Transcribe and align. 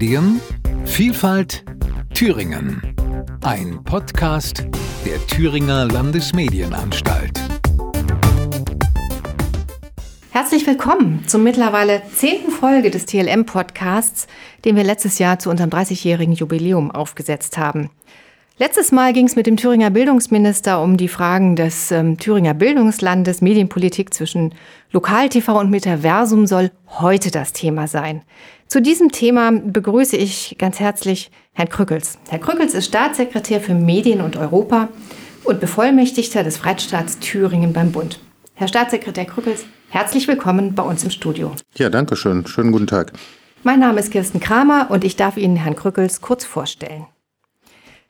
Medien, 0.00 0.40
Vielfalt, 0.86 1.62
Thüringen. 2.14 2.80
Ein 3.44 3.84
Podcast 3.84 4.64
der 5.04 5.26
Thüringer 5.26 5.84
Landesmedienanstalt. 5.88 7.38
Herzlich 10.30 10.66
willkommen 10.66 11.24
zur 11.26 11.40
mittlerweile 11.40 12.00
zehnten 12.14 12.50
Folge 12.50 12.90
des 12.90 13.04
TLM-Podcasts, 13.04 14.26
den 14.64 14.74
wir 14.74 14.84
letztes 14.84 15.18
Jahr 15.18 15.38
zu 15.38 15.50
unserem 15.50 15.68
30-jährigen 15.68 16.32
Jubiläum 16.32 16.90
aufgesetzt 16.90 17.58
haben. 17.58 17.90
Letztes 18.56 18.92
Mal 18.92 19.12
ging 19.12 19.26
es 19.26 19.36
mit 19.36 19.46
dem 19.46 19.58
Thüringer 19.58 19.90
Bildungsminister 19.90 20.82
um 20.82 20.96
die 20.96 21.08
Fragen 21.08 21.56
des 21.56 21.90
ähm, 21.90 22.18
Thüringer 22.18 22.54
Bildungslandes. 22.54 23.42
Medienpolitik 23.42 24.14
zwischen 24.14 24.54
Lokal-TV 24.92 25.60
und 25.60 25.70
Metaversum 25.70 26.46
soll 26.46 26.70
heute 26.86 27.30
das 27.30 27.52
Thema 27.52 27.86
sein. 27.86 28.22
Zu 28.70 28.80
diesem 28.80 29.10
Thema 29.10 29.50
begrüße 29.50 30.16
ich 30.16 30.54
ganz 30.56 30.78
herzlich 30.78 31.32
Herrn 31.54 31.68
Krückels. 31.68 32.18
Herr 32.28 32.38
Krückels 32.38 32.72
ist 32.72 32.86
Staatssekretär 32.86 33.60
für 33.60 33.74
Medien 33.74 34.20
und 34.20 34.36
Europa 34.36 34.90
und 35.42 35.58
Bevollmächtigter 35.58 36.44
des 36.44 36.56
Freistaats 36.56 37.18
Thüringen 37.18 37.72
beim 37.72 37.90
Bund. 37.90 38.20
Herr 38.54 38.68
Staatssekretär 38.68 39.24
Krückels, 39.24 39.64
herzlich 39.88 40.28
willkommen 40.28 40.76
bei 40.76 40.84
uns 40.84 41.02
im 41.02 41.10
Studio. 41.10 41.50
Ja, 41.74 41.90
danke 41.90 42.14
schön. 42.14 42.46
Schönen 42.46 42.70
guten 42.70 42.86
Tag. 42.86 43.12
Mein 43.64 43.80
Name 43.80 43.98
ist 43.98 44.12
Kirsten 44.12 44.38
Kramer 44.38 44.86
und 44.88 45.02
ich 45.02 45.16
darf 45.16 45.36
Ihnen 45.36 45.56
Herrn 45.56 45.74
Krückels 45.74 46.20
kurz 46.20 46.44
vorstellen. 46.44 47.06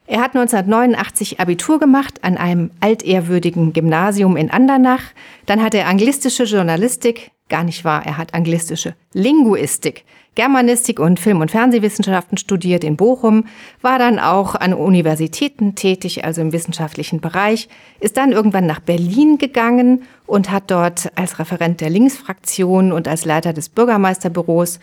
Er 0.07 0.21
hat 0.21 0.37
1989 0.37 1.41
Abitur 1.41 1.79
gemacht 1.79 2.23
an 2.23 2.37
einem 2.37 2.71
altehrwürdigen 2.81 3.73
Gymnasium 3.73 4.37
in 4.37 4.51
Andernach. 4.51 5.05
Dann 5.47 5.63
hat 5.63 5.73
er 5.73 5.89
anglistische 5.89 6.45
Journalistik, 6.45 7.31
gar 7.51 7.65
nicht 7.65 7.85
wahr, 7.85 8.07
er 8.07 8.17
hat 8.17 8.33
anglistische 8.33 8.95
Linguistik, 9.13 10.05
Germanistik 10.37 11.01
und 11.01 11.21
Film- 11.21 11.41
und 11.41 11.51
Fernsehwissenschaften 11.51 12.39
studiert 12.39 12.85
in 12.85 12.97
Bochum, 12.97 13.45
war 13.83 13.99
dann 13.99 14.19
auch 14.19 14.55
an 14.55 14.73
Universitäten 14.73 15.75
tätig, 15.75 16.25
also 16.25 16.41
im 16.41 16.53
wissenschaftlichen 16.53 17.21
Bereich, 17.21 17.69
ist 17.99 18.17
dann 18.17 18.33
irgendwann 18.33 18.65
nach 18.65 18.81
Berlin 18.81 19.39
gegangen 19.39 20.05
und 20.27 20.51
hat 20.51 20.71
dort 20.71 21.11
als 21.17 21.39
Referent 21.39 21.81
der 21.81 21.91
Linksfraktion 21.91 22.93
und 22.93 23.09
als 23.09 23.25
Leiter 23.25 23.53
des 23.53 23.69
Bürgermeisterbüros 23.69 24.79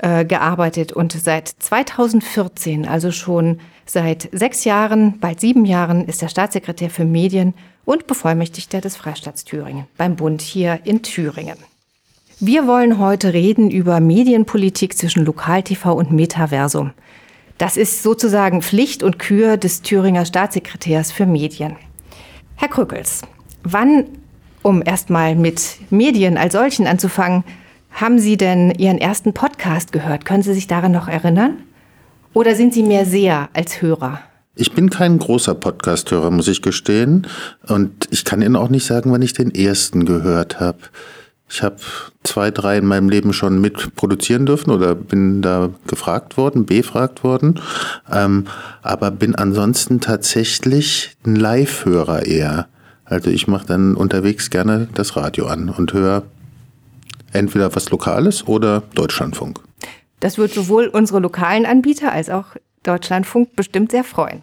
äh, 0.00 0.24
gearbeitet 0.24 0.92
und 0.92 1.12
seit 1.12 1.48
2014, 1.48 2.86
also 2.86 3.10
schon 3.12 3.60
seit 3.86 4.28
sechs 4.32 4.64
Jahren, 4.64 5.18
bald 5.20 5.40
sieben 5.40 5.64
Jahren, 5.64 6.04
ist 6.06 6.22
er 6.22 6.28
Staatssekretär 6.28 6.90
für 6.90 7.04
Medien 7.04 7.54
und 7.84 8.06
Bevollmächtigter 8.06 8.80
des 8.80 8.96
Freistaats 8.96 9.44
Thüringen 9.44 9.86
beim 9.96 10.16
Bund 10.16 10.42
hier 10.42 10.80
in 10.84 11.02
Thüringen. 11.02 11.56
Wir 12.40 12.68
wollen 12.68 13.00
heute 13.00 13.32
reden 13.32 13.68
über 13.68 13.98
Medienpolitik 13.98 14.96
zwischen 14.96 15.24
Lokal-TV 15.24 15.92
und 15.92 16.12
Metaversum. 16.12 16.92
Das 17.58 17.76
ist 17.76 18.04
sozusagen 18.04 18.62
Pflicht 18.62 19.02
und 19.02 19.18
Kür 19.18 19.56
des 19.56 19.82
Thüringer 19.82 20.24
Staatssekretärs 20.24 21.10
für 21.10 21.26
Medien. 21.26 21.74
Herr 22.54 22.68
Krückels, 22.68 23.22
wann, 23.64 24.04
um 24.62 24.84
erstmal 24.86 25.34
mit 25.34 25.78
Medien 25.90 26.36
als 26.36 26.52
solchen 26.52 26.86
anzufangen, 26.86 27.42
haben 27.90 28.20
Sie 28.20 28.36
denn 28.36 28.70
Ihren 28.70 28.98
ersten 28.98 29.32
Podcast 29.32 29.90
gehört? 29.90 30.24
Können 30.24 30.44
Sie 30.44 30.54
sich 30.54 30.68
daran 30.68 30.92
noch 30.92 31.08
erinnern? 31.08 31.56
Oder 32.34 32.54
sind 32.54 32.72
Sie 32.72 32.84
mehr 32.84 33.04
Seher 33.04 33.48
als 33.52 33.82
Hörer? 33.82 34.20
Ich 34.54 34.74
bin 34.74 34.90
kein 34.90 35.18
großer 35.18 35.56
Podcast-Hörer, 35.56 36.30
muss 36.30 36.46
ich 36.46 36.62
gestehen. 36.62 37.26
Und 37.66 38.06
ich 38.12 38.24
kann 38.24 38.42
Ihnen 38.42 38.54
auch 38.54 38.68
nicht 38.68 38.86
sagen, 38.86 39.10
wann 39.10 39.22
ich 39.22 39.32
den 39.32 39.52
ersten 39.52 40.04
gehört 40.04 40.60
habe. 40.60 40.78
Ich 41.50 41.62
habe 41.62 41.76
zwei, 42.24 42.50
drei 42.50 42.78
in 42.78 42.86
meinem 42.86 43.08
Leben 43.08 43.32
schon 43.32 43.60
mitproduzieren 43.60 44.44
dürfen 44.44 44.70
oder 44.70 44.94
bin 44.94 45.40
da 45.40 45.70
gefragt 45.86 46.36
worden, 46.36 46.66
befragt 46.66 47.24
worden. 47.24 47.60
Ähm, 48.12 48.46
aber 48.82 49.10
bin 49.10 49.34
ansonsten 49.34 50.00
tatsächlich 50.00 51.16
ein 51.24 51.36
Live-Hörer 51.36 52.26
eher. 52.26 52.68
Also 53.04 53.30
ich 53.30 53.48
mache 53.48 53.66
dann 53.66 53.94
unterwegs 53.94 54.50
gerne 54.50 54.88
das 54.94 55.16
Radio 55.16 55.46
an 55.46 55.70
und 55.70 55.94
höre 55.94 56.24
entweder 57.32 57.74
was 57.74 57.90
Lokales 57.90 58.46
oder 58.46 58.82
Deutschlandfunk. 58.94 59.60
Das 60.20 60.36
wird 60.36 60.52
sowohl 60.52 60.88
unsere 60.88 61.20
lokalen 61.20 61.64
Anbieter 61.64 62.12
als 62.12 62.28
auch 62.28 62.56
Deutschlandfunk 62.82 63.56
bestimmt 63.56 63.90
sehr 63.90 64.04
freuen. 64.04 64.42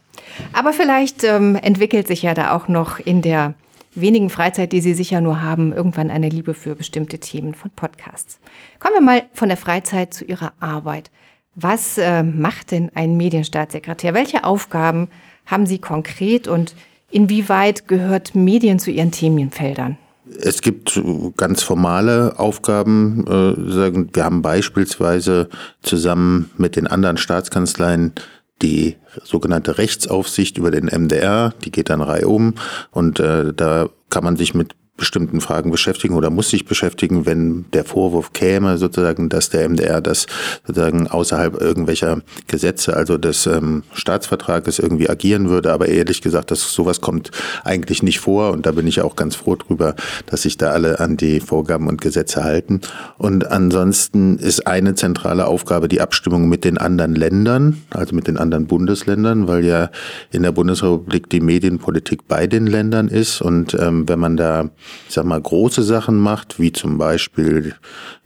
Aber 0.53 0.73
vielleicht 0.73 1.23
ähm, 1.23 1.55
entwickelt 1.55 2.07
sich 2.07 2.23
ja 2.23 2.33
da 2.33 2.51
auch 2.51 2.67
noch 2.67 2.99
in 2.99 3.21
der 3.21 3.53
wenigen 3.95 4.29
Freizeit, 4.29 4.71
die 4.71 4.81
Sie 4.81 4.93
sicher 4.93 5.21
nur 5.21 5.41
haben, 5.41 5.73
irgendwann 5.73 6.11
eine 6.11 6.29
Liebe 6.29 6.53
für 6.53 6.75
bestimmte 6.75 7.19
Themen 7.19 7.53
von 7.53 7.71
Podcasts. 7.71 8.39
Kommen 8.79 8.95
wir 8.95 9.01
mal 9.01 9.23
von 9.33 9.49
der 9.49 9.57
Freizeit 9.57 10.13
zu 10.13 10.25
Ihrer 10.25 10.53
Arbeit. 10.59 11.11
Was 11.55 11.97
äh, 11.97 12.23
macht 12.23 12.71
denn 12.71 12.91
ein 12.95 13.15
Medienstaatssekretär? 13.15 14.13
Welche 14.13 14.43
Aufgaben 14.43 15.07
haben 15.45 15.65
Sie 15.65 15.79
konkret 15.79 16.47
und 16.47 16.75
inwieweit 17.09 17.87
gehört 17.87 18.35
Medien 18.35 18.79
zu 18.79 18.91
Ihren 18.91 19.11
Themenfeldern? 19.11 19.97
Es 20.39 20.61
gibt 20.61 20.99
ganz 21.37 21.61
formale 21.61 22.39
Aufgaben. 22.39 23.25
Äh, 23.27 24.13
wir 24.13 24.23
haben 24.23 24.41
beispielsweise 24.41 25.49
zusammen 25.81 26.49
mit 26.57 26.75
den 26.75 26.87
anderen 26.87 27.17
Staatskanzleien 27.17 28.13
die 28.61 28.95
sogenannte 29.23 29.77
Rechtsaufsicht 29.77 30.57
über 30.57 30.71
den 30.71 30.85
MDR, 30.85 31.53
die 31.63 31.71
geht 31.71 31.89
dann 31.89 32.01
reihum. 32.01 32.55
Und 32.91 33.19
äh, 33.19 33.53
da 33.53 33.89
kann 34.09 34.23
man 34.23 34.37
sich 34.37 34.53
mit 34.53 34.75
bestimmten 34.97 35.41
Fragen 35.41 35.71
beschäftigen 35.71 36.15
oder 36.15 36.29
muss 36.29 36.49
sich 36.49 36.65
beschäftigen, 36.65 37.25
wenn 37.25 37.65
der 37.73 37.83
Vorwurf 37.83 38.31
käme, 38.31 38.77
sozusagen, 38.77 39.27
dass 39.27 39.49
der 39.49 39.67
MDR 39.67 39.99
das 39.99 40.25
sozusagen 40.65 41.07
außerhalb 41.07 41.59
irgendwelcher 41.59 42.21
Gesetze, 42.47 42.95
also 42.95 43.17
des 43.17 43.45
ähm, 43.45 43.83
Staatsvertrages 43.93 44.79
irgendwie 44.79 45.09
agieren 45.09 45.49
würde. 45.49 45.73
Aber 45.73 45.87
ehrlich 45.87 46.21
gesagt, 46.21 46.51
dass 46.51 46.73
sowas 46.73 47.01
kommt 47.01 47.31
eigentlich 47.63 48.03
nicht 48.03 48.19
vor 48.19 48.51
und 48.51 48.65
da 48.65 48.71
bin 48.71 48.87
ich 48.87 49.01
auch 49.01 49.17
ganz 49.17 49.35
froh 49.35 49.55
drüber, 49.55 49.95
dass 50.27 50.43
sich 50.43 50.57
da 50.57 50.71
alle 50.71 50.99
an 50.99 51.17
die 51.17 51.41
Vorgaben 51.41 51.87
und 51.87 51.99
Gesetze 51.99 52.43
halten. 52.43 52.79
Und 53.17 53.51
ansonsten 53.51 54.37
ist 54.37 54.65
eine 54.65 54.95
zentrale 54.95 55.47
Aufgabe 55.47 55.89
die 55.89 55.99
Abstimmung 55.99 56.47
mit 56.47 56.63
den 56.63 56.77
anderen 56.77 57.15
Ländern, 57.15 57.81
also 57.89 58.15
mit 58.15 58.27
den 58.27 58.37
anderen 58.37 58.67
Bundesländern, 58.67 59.49
weil 59.49 59.65
ja 59.65 59.89
in 60.31 60.43
der 60.43 60.53
Bundesrepublik 60.53 61.29
die 61.29 61.41
Medienpolitik 61.41 62.29
bei 62.29 62.47
den 62.47 62.65
Ländern 62.65 63.09
ist 63.09 63.41
und 63.41 63.73
ähm, 63.73 64.07
wenn 64.07 64.19
man 64.19 64.37
da 64.37 64.69
ich 65.07 65.13
sag 65.13 65.25
mal, 65.25 65.41
große 65.41 65.83
Sachen 65.83 66.17
macht, 66.17 66.59
wie 66.59 66.71
zum 66.71 66.97
Beispiel 66.97 67.75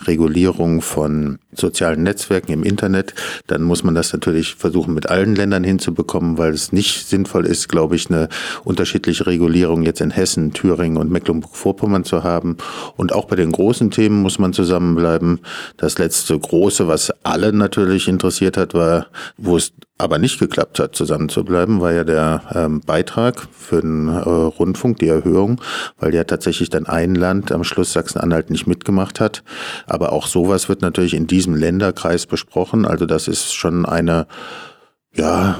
Regulierung 0.05 0.81
von 0.81 1.39
sozialen 1.51 2.03
Netzwerken 2.03 2.51
im 2.51 2.63
Internet, 2.63 3.13
dann 3.47 3.63
muss 3.63 3.83
man 3.83 3.95
das 3.95 4.13
natürlich 4.13 4.55
versuchen, 4.55 4.93
mit 4.93 5.09
allen 5.09 5.35
Ländern 5.35 5.63
hinzubekommen, 5.63 6.37
weil 6.37 6.53
es 6.53 6.71
nicht 6.71 7.07
sinnvoll 7.07 7.45
ist, 7.45 7.67
glaube 7.69 7.95
ich, 7.95 8.09
eine 8.09 8.29
unterschiedliche 8.63 9.27
Regulierung 9.27 9.83
jetzt 9.83 10.01
in 10.01 10.11
Hessen, 10.11 10.53
Thüringen 10.53 10.97
und 10.97 11.11
Mecklenburg-Vorpommern 11.11 12.05
zu 12.05 12.23
haben. 12.23 12.57
Und 12.95 13.13
auch 13.13 13.25
bei 13.25 13.35
den 13.35 13.51
großen 13.51 13.91
Themen 13.91 14.21
muss 14.21 14.39
man 14.39 14.53
zusammenbleiben. 14.53 15.39
Das 15.77 15.97
letzte 15.97 16.37
große, 16.37 16.87
was 16.87 17.11
alle 17.23 17.51
natürlich 17.51 18.07
interessiert 18.07 18.57
hat, 18.57 18.73
war, 18.73 19.07
wo 19.37 19.57
es 19.57 19.73
aber 19.99 20.17
nicht 20.17 20.39
geklappt 20.39 20.79
hat, 20.79 20.95
zusammenzubleiben, 20.95 21.81
war 21.81 21.91
ja 21.91 22.03
der 22.03 22.41
ähm, 22.55 22.79
Beitrag 22.79 23.47
für 23.51 23.81
den 23.81 24.07
äh, 24.07 24.19
Rundfunk, 24.21 24.97
die 24.99 25.09
Erhöhung, 25.09 25.61
weil 25.99 26.15
ja 26.15 26.23
tatsächlich 26.23 26.69
dann 26.69 26.87
ein 26.87 27.15
Land 27.15 27.51
am 27.51 27.65
Schluss 27.65 27.93
Sachsen-Anhalt 27.93 28.49
nicht 28.49 28.65
mitgemacht 28.65 29.19
hat. 29.19 29.43
Aber 29.85 30.13
auch 30.13 30.27
sowas 30.27 30.69
wird 30.69 30.81
natürlich 30.81 31.13
in 31.13 31.27
diesem 31.27 31.53
Länderkreis 31.53 32.25
besprochen. 32.25 32.85
Also 32.85 33.05
das 33.05 33.27
ist 33.27 33.53
schon 33.53 33.85
eine, 33.85 34.25
ja, 35.13 35.59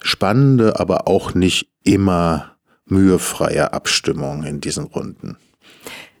spannende, 0.00 0.78
aber 0.78 1.08
auch 1.08 1.34
nicht 1.34 1.68
immer 1.82 2.52
mühefreie 2.86 3.72
Abstimmung 3.72 4.44
in 4.44 4.60
diesen 4.60 4.84
Runden. 4.84 5.36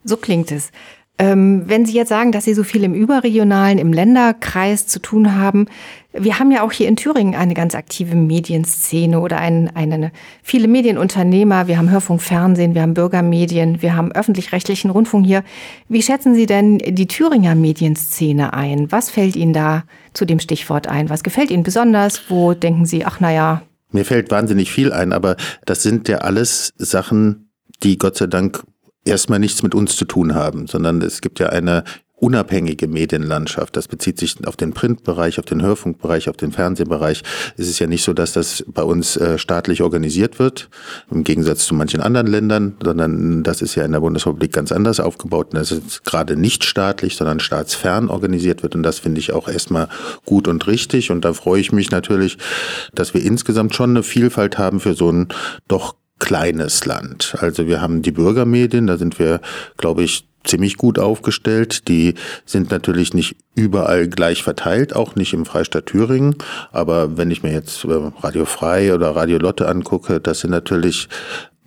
So 0.04 0.16
klingt 0.16 0.50
es. 0.50 0.70
Ähm, 1.18 1.64
wenn 1.66 1.84
Sie 1.84 1.92
jetzt 1.92 2.08
sagen, 2.08 2.32
dass 2.32 2.44
Sie 2.44 2.54
so 2.54 2.64
viel 2.64 2.82
im 2.82 2.94
Überregionalen, 2.94 3.78
im 3.78 3.92
Länderkreis 3.92 4.86
zu 4.86 5.00
tun 5.00 5.36
haben, 5.36 5.66
wir 6.12 6.38
haben 6.38 6.50
ja 6.50 6.62
auch 6.62 6.72
hier 6.72 6.88
in 6.88 6.96
Thüringen 6.96 7.34
eine 7.34 7.54
ganz 7.54 7.74
aktive 7.74 8.16
Medienszene 8.16 9.20
oder 9.20 9.38
ein, 9.38 9.70
eine, 9.74 10.10
viele 10.42 10.66
Medienunternehmer. 10.66 11.68
Wir 11.68 11.78
haben 11.78 11.90
Hörfunk, 11.90 12.20
Fernsehen, 12.20 12.74
wir 12.74 12.82
haben 12.82 12.94
Bürgermedien, 12.94 13.80
wir 13.80 13.96
haben 13.96 14.10
öffentlich-rechtlichen 14.10 14.90
Rundfunk 14.90 15.24
hier. 15.24 15.44
Wie 15.88 16.02
schätzen 16.02 16.34
Sie 16.34 16.46
denn 16.46 16.78
die 16.78 17.06
Thüringer 17.06 17.54
Medienszene 17.54 18.52
ein? 18.52 18.90
Was 18.90 19.10
fällt 19.10 19.36
Ihnen 19.36 19.52
da 19.52 19.84
zu 20.12 20.24
dem 20.24 20.40
Stichwort 20.40 20.88
ein? 20.88 21.10
Was 21.10 21.22
gefällt 21.22 21.50
Ihnen 21.50 21.62
besonders? 21.62 22.28
Wo 22.28 22.54
denken 22.54 22.86
Sie, 22.86 23.04
ach 23.04 23.20
naja. 23.20 23.62
Mir 23.92 24.04
fällt 24.04 24.30
wahnsinnig 24.30 24.72
viel 24.72 24.92
ein, 24.92 25.12
aber 25.12 25.36
das 25.64 25.82
sind 25.82 26.08
ja 26.08 26.18
alles 26.18 26.72
Sachen, 26.76 27.50
die 27.82 27.98
Gott 27.98 28.16
sei 28.16 28.26
Dank 28.26 28.62
erstmal 29.04 29.38
nichts 29.38 29.62
mit 29.62 29.74
uns 29.74 29.96
zu 29.96 30.04
tun 30.04 30.34
haben, 30.34 30.66
sondern 30.66 31.02
es 31.02 31.20
gibt 31.20 31.38
ja 31.40 31.48
eine 31.48 31.84
unabhängige 32.20 32.86
Medienlandschaft. 32.86 33.76
Das 33.76 33.88
bezieht 33.88 34.18
sich 34.18 34.36
auf 34.46 34.56
den 34.56 34.72
Printbereich, 34.72 35.38
auf 35.38 35.46
den 35.46 35.62
Hörfunkbereich, 35.62 36.28
auf 36.28 36.36
den 36.36 36.52
Fernsehbereich. 36.52 37.22
Es 37.56 37.68
ist 37.68 37.78
ja 37.78 37.86
nicht 37.86 38.04
so, 38.04 38.12
dass 38.12 38.32
das 38.32 38.64
bei 38.68 38.82
uns 38.82 39.16
äh, 39.16 39.38
staatlich 39.38 39.82
organisiert 39.82 40.38
wird, 40.38 40.68
im 41.10 41.24
Gegensatz 41.24 41.64
zu 41.64 41.74
manchen 41.74 42.00
anderen 42.00 42.26
Ländern, 42.26 42.76
sondern 42.82 43.42
das 43.42 43.62
ist 43.62 43.74
ja 43.74 43.84
in 43.84 43.92
der 43.92 44.00
Bundesrepublik 44.00 44.52
ganz 44.52 44.70
anders 44.70 45.00
aufgebaut. 45.00 45.48
Das 45.52 45.72
ist 45.72 46.04
gerade 46.04 46.36
nicht 46.36 46.64
staatlich, 46.64 47.16
sondern 47.16 47.40
staatsfern 47.40 48.08
organisiert 48.08 48.62
wird. 48.62 48.74
Und 48.74 48.82
das 48.82 48.98
finde 48.98 49.20
ich 49.20 49.32
auch 49.32 49.48
erstmal 49.48 49.88
gut 50.26 50.46
und 50.46 50.66
richtig. 50.66 51.10
Und 51.10 51.24
da 51.24 51.32
freue 51.32 51.60
ich 51.60 51.72
mich 51.72 51.90
natürlich, 51.90 52.36
dass 52.94 53.14
wir 53.14 53.22
insgesamt 53.22 53.74
schon 53.74 53.90
eine 53.90 54.02
Vielfalt 54.02 54.58
haben 54.58 54.80
für 54.80 54.94
so 54.94 55.10
ein 55.10 55.28
doch 55.68 55.94
kleines 56.18 56.84
Land. 56.84 57.34
Also 57.40 57.66
wir 57.66 57.80
haben 57.80 58.02
die 58.02 58.12
Bürgermedien, 58.12 58.86
da 58.86 58.98
sind 58.98 59.18
wir, 59.18 59.40
glaube 59.78 60.04
ich, 60.04 60.29
ziemlich 60.44 60.76
gut 60.76 60.98
aufgestellt. 60.98 61.88
Die 61.88 62.14
sind 62.44 62.70
natürlich 62.70 63.14
nicht 63.14 63.36
überall 63.54 64.08
gleich 64.08 64.42
verteilt, 64.42 64.94
auch 64.94 65.14
nicht 65.14 65.32
im 65.34 65.44
Freistaat 65.44 65.86
Thüringen. 65.86 66.36
Aber 66.72 67.16
wenn 67.16 67.30
ich 67.30 67.42
mir 67.42 67.52
jetzt 67.52 67.84
äh, 67.84 68.10
Radio 68.20 68.44
Frei 68.44 68.94
oder 68.94 69.14
Radio 69.14 69.38
Lotte 69.38 69.68
angucke, 69.68 70.20
das 70.20 70.40
sind 70.40 70.50
natürlich 70.50 71.08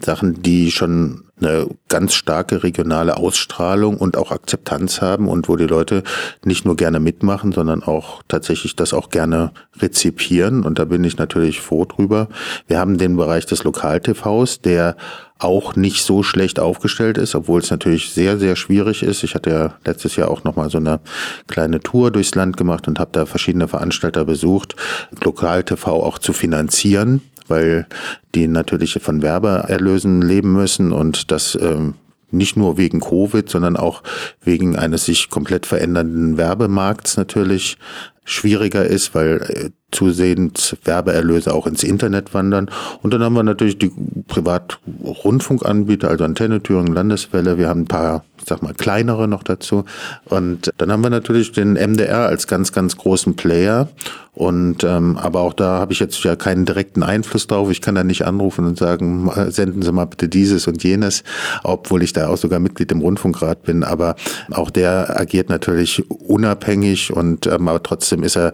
Sachen, 0.03 0.41
die 0.41 0.71
schon 0.71 1.23
eine 1.41 1.67
ganz 1.89 2.13
starke 2.13 2.63
regionale 2.63 3.17
Ausstrahlung 3.17 3.97
und 3.97 4.17
auch 4.17 4.31
Akzeptanz 4.31 5.01
haben 5.01 5.27
und 5.27 5.49
wo 5.49 5.55
die 5.55 5.65
Leute 5.65 6.03
nicht 6.43 6.65
nur 6.65 6.75
gerne 6.75 6.99
mitmachen, 6.99 7.51
sondern 7.51 7.83
auch 7.83 8.21
tatsächlich 8.27 8.75
das 8.75 8.93
auch 8.93 9.09
gerne 9.09 9.51
rezipieren. 9.79 10.63
Und 10.63 10.79
da 10.79 10.85
bin 10.85 11.03
ich 11.03 11.17
natürlich 11.17 11.59
froh 11.61 11.85
drüber. 11.85 12.29
Wir 12.67 12.79
haben 12.79 12.97
den 12.97 13.17
Bereich 13.17 13.45
des 13.45 13.63
Lokal-TVs, 13.63 14.61
der 14.61 14.95
auch 15.39 15.75
nicht 15.75 16.03
so 16.03 16.23
schlecht 16.23 16.59
aufgestellt 16.59 17.17
ist, 17.17 17.35
obwohl 17.35 17.59
es 17.59 17.69
natürlich 17.69 18.13
sehr, 18.13 18.37
sehr 18.37 18.55
schwierig 18.55 19.03
ist. 19.03 19.23
Ich 19.23 19.35
hatte 19.35 19.49
ja 19.49 19.75
letztes 19.83 20.15
Jahr 20.15 20.31
auch 20.31 20.45
nochmal 20.45 20.69
so 20.69 20.77
eine 20.77 21.01
kleine 21.47 21.81
Tour 21.81 22.11
durchs 22.11 22.35
Land 22.35 22.55
gemacht 22.55 22.87
und 22.87 22.99
habe 22.99 23.11
da 23.11 23.25
verschiedene 23.25 23.67
Veranstalter 23.67 24.23
besucht, 24.23 24.75
Lokal-TV 25.21 25.91
auch 25.91 26.19
zu 26.19 26.31
finanzieren 26.31 27.21
weil 27.47 27.87
die 28.35 28.47
natürlich 28.47 28.97
von 29.01 29.21
Werbeerlösen 29.21 30.21
leben 30.21 30.53
müssen 30.53 30.91
und 30.91 31.31
das 31.31 31.57
ähm, 31.61 31.95
nicht 32.31 32.57
nur 32.57 32.77
wegen 32.77 32.99
Covid, 32.99 33.47
sondern 33.47 33.77
auch 33.77 34.01
wegen 34.43 34.75
eines 34.75 35.05
sich 35.05 35.29
komplett 35.29 35.65
verändernden 35.65 36.37
Werbemarkts 36.37 37.15
natürlich 37.15 37.77
schwieriger 38.25 38.85
ist, 38.85 39.15
weil 39.15 39.41
äh, 39.41 39.69
zusehends 39.93 40.75
Werbeerlöse 40.83 41.53
auch 41.53 41.67
ins 41.67 41.83
Internet 41.83 42.33
wandern. 42.33 42.69
Und 43.01 43.13
dann 43.13 43.21
haben 43.21 43.33
wir 43.35 43.43
natürlich 43.43 43.77
die 43.77 43.91
Privatrundfunkanbieter, 44.27 46.09
also 46.09 46.23
Antenne 46.23 46.61
Thüringen, 46.61 46.93
Landeswelle. 46.93 47.57
Wir 47.57 47.69
haben 47.69 47.81
ein 47.81 47.87
paar, 47.87 48.25
ich 48.39 48.45
sag 48.47 48.61
mal, 48.61 48.73
kleinere 48.73 49.27
noch 49.27 49.43
dazu. 49.43 49.85
Und 50.25 50.71
dann 50.77 50.91
haben 50.91 51.03
wir 51.03 51.09
natürlich 51.09 51.51
den 51.51 51.73
MDR 51.73 52.25
als 52.25 52.47
ganz, 52.47 52.71
ganz 52.71 52.97
großen 52.97 53.35
Player. 53.35 53.89
Und 54.35 54.83
ähm, 54.83 55.17
aber 55.17 55.41
auch 55.41 55.53
da 55.53 55.77
habe 55.77 55.93
ich 55.93 55.99
jetzt 55.99 56.23
ja 56.23 56.35
keinen 56.35 56.65
direkten 56.65 57.03
Einfluss 57.03 57.45
drauf. 57.45 57.69
Ich 57.69 57.81
kann 57.81 57.93
da 57.93 58.03
nicht 58.03 58.25
anrufen 58.25 58.65
und 58.65 58.79
sagen, 58.79 59.29
senden 59.49 59.83
Sie 59.83 59.91
mal 59.91 60.05
bitte 60.05 60.27
dieses 60.27 60.65
und 60.67 60.83
jenes, 60.83 61.23
obwohl 61.63 62.01
ich 62.01 62.13
da 62.13 62.29
auch 62.29 62.37
sogar 62.37 62.59
Mitglied 62.59 62.91
im 62.91 63.01
Rundfunkrat 63.01 63.61
bin. 63.61 63.83
Aber 63.83 64.15
auch 64.49 64.71
der 64.71 65.19
agiert 65.19 65.49
natürlich 65.49 66.03
unabhängig 66.09 67.13
und 67.13 67.45
ähm, 67.45 67.67
aber 67.67 67.83
trotzdem 67.83 68.12
ist 68.21 68.35
er 68.35 68.53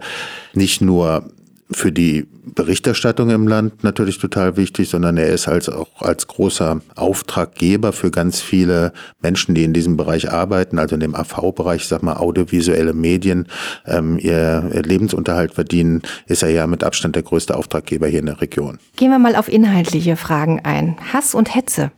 nicht 0.54 0.80
nur 0.80 1.30
für 1.72 1.92
die 1.92 2.26
Berichterstattung 2.54 3.30
im 3.30 3.46
Land 3.46 3.84
natürlich 3.84 4.18
total 4.18 4.56
wichtig, 4.56 4.88
sondern 4.88 5.16
er 5.16 5.28
ist 5.28 5.46
als 5.46 5.68
auch 5.68 6.02
als 6.02 6.26
großer 6.26 6.80
Auftraggeber 6.96 7.92
für 7.92 8.10
ganz 8.10 8.40
viele 8.40 8.92
Menschen, 9.22 9.54
die 9.54 9.64
in 9.64 9.72
diesem 9.72 9.96
Bereich 9.96 10.30
arbeiten, 10.30 10.78
also 10.78 10.94
in 10.94 11.00
dem 11.00 11.14
AV-Bereich, 11.14 11.86
sag 11.86 12.02
mal 12.02 12.16
audiovisuelle 12.16 12.92
Medien, 12.92 13.46
ähm, 13.86 14.18
ihr 14.18 14.68
Lebensunterhalt 14.84 15.54
verdienen, 15.54 16.02
ist 16.26 16.42
er 16.42 16.50
ja 16.50 16.66
mit 16.66 16.82
Abstand 16.82 17.14
der 17.14 17.22
größte 17.22 17.56
Auftraggeber 17.56 18.08
hier 18.08 18.20
in 18.20 18.26
der 18.26 18.40
Region. 18.40 18.78
Gehen 18.96 19.10
wir 19.10 19.18
mal 19.18 19.36
auf 19.36 19.48
inhaltliche 19.48 20.16
Fragen 20.16 20.60
ein. 20.64 20.96
Hass 21.12 21.34
und 21.34 21.54
Hetze. 21.54 21.92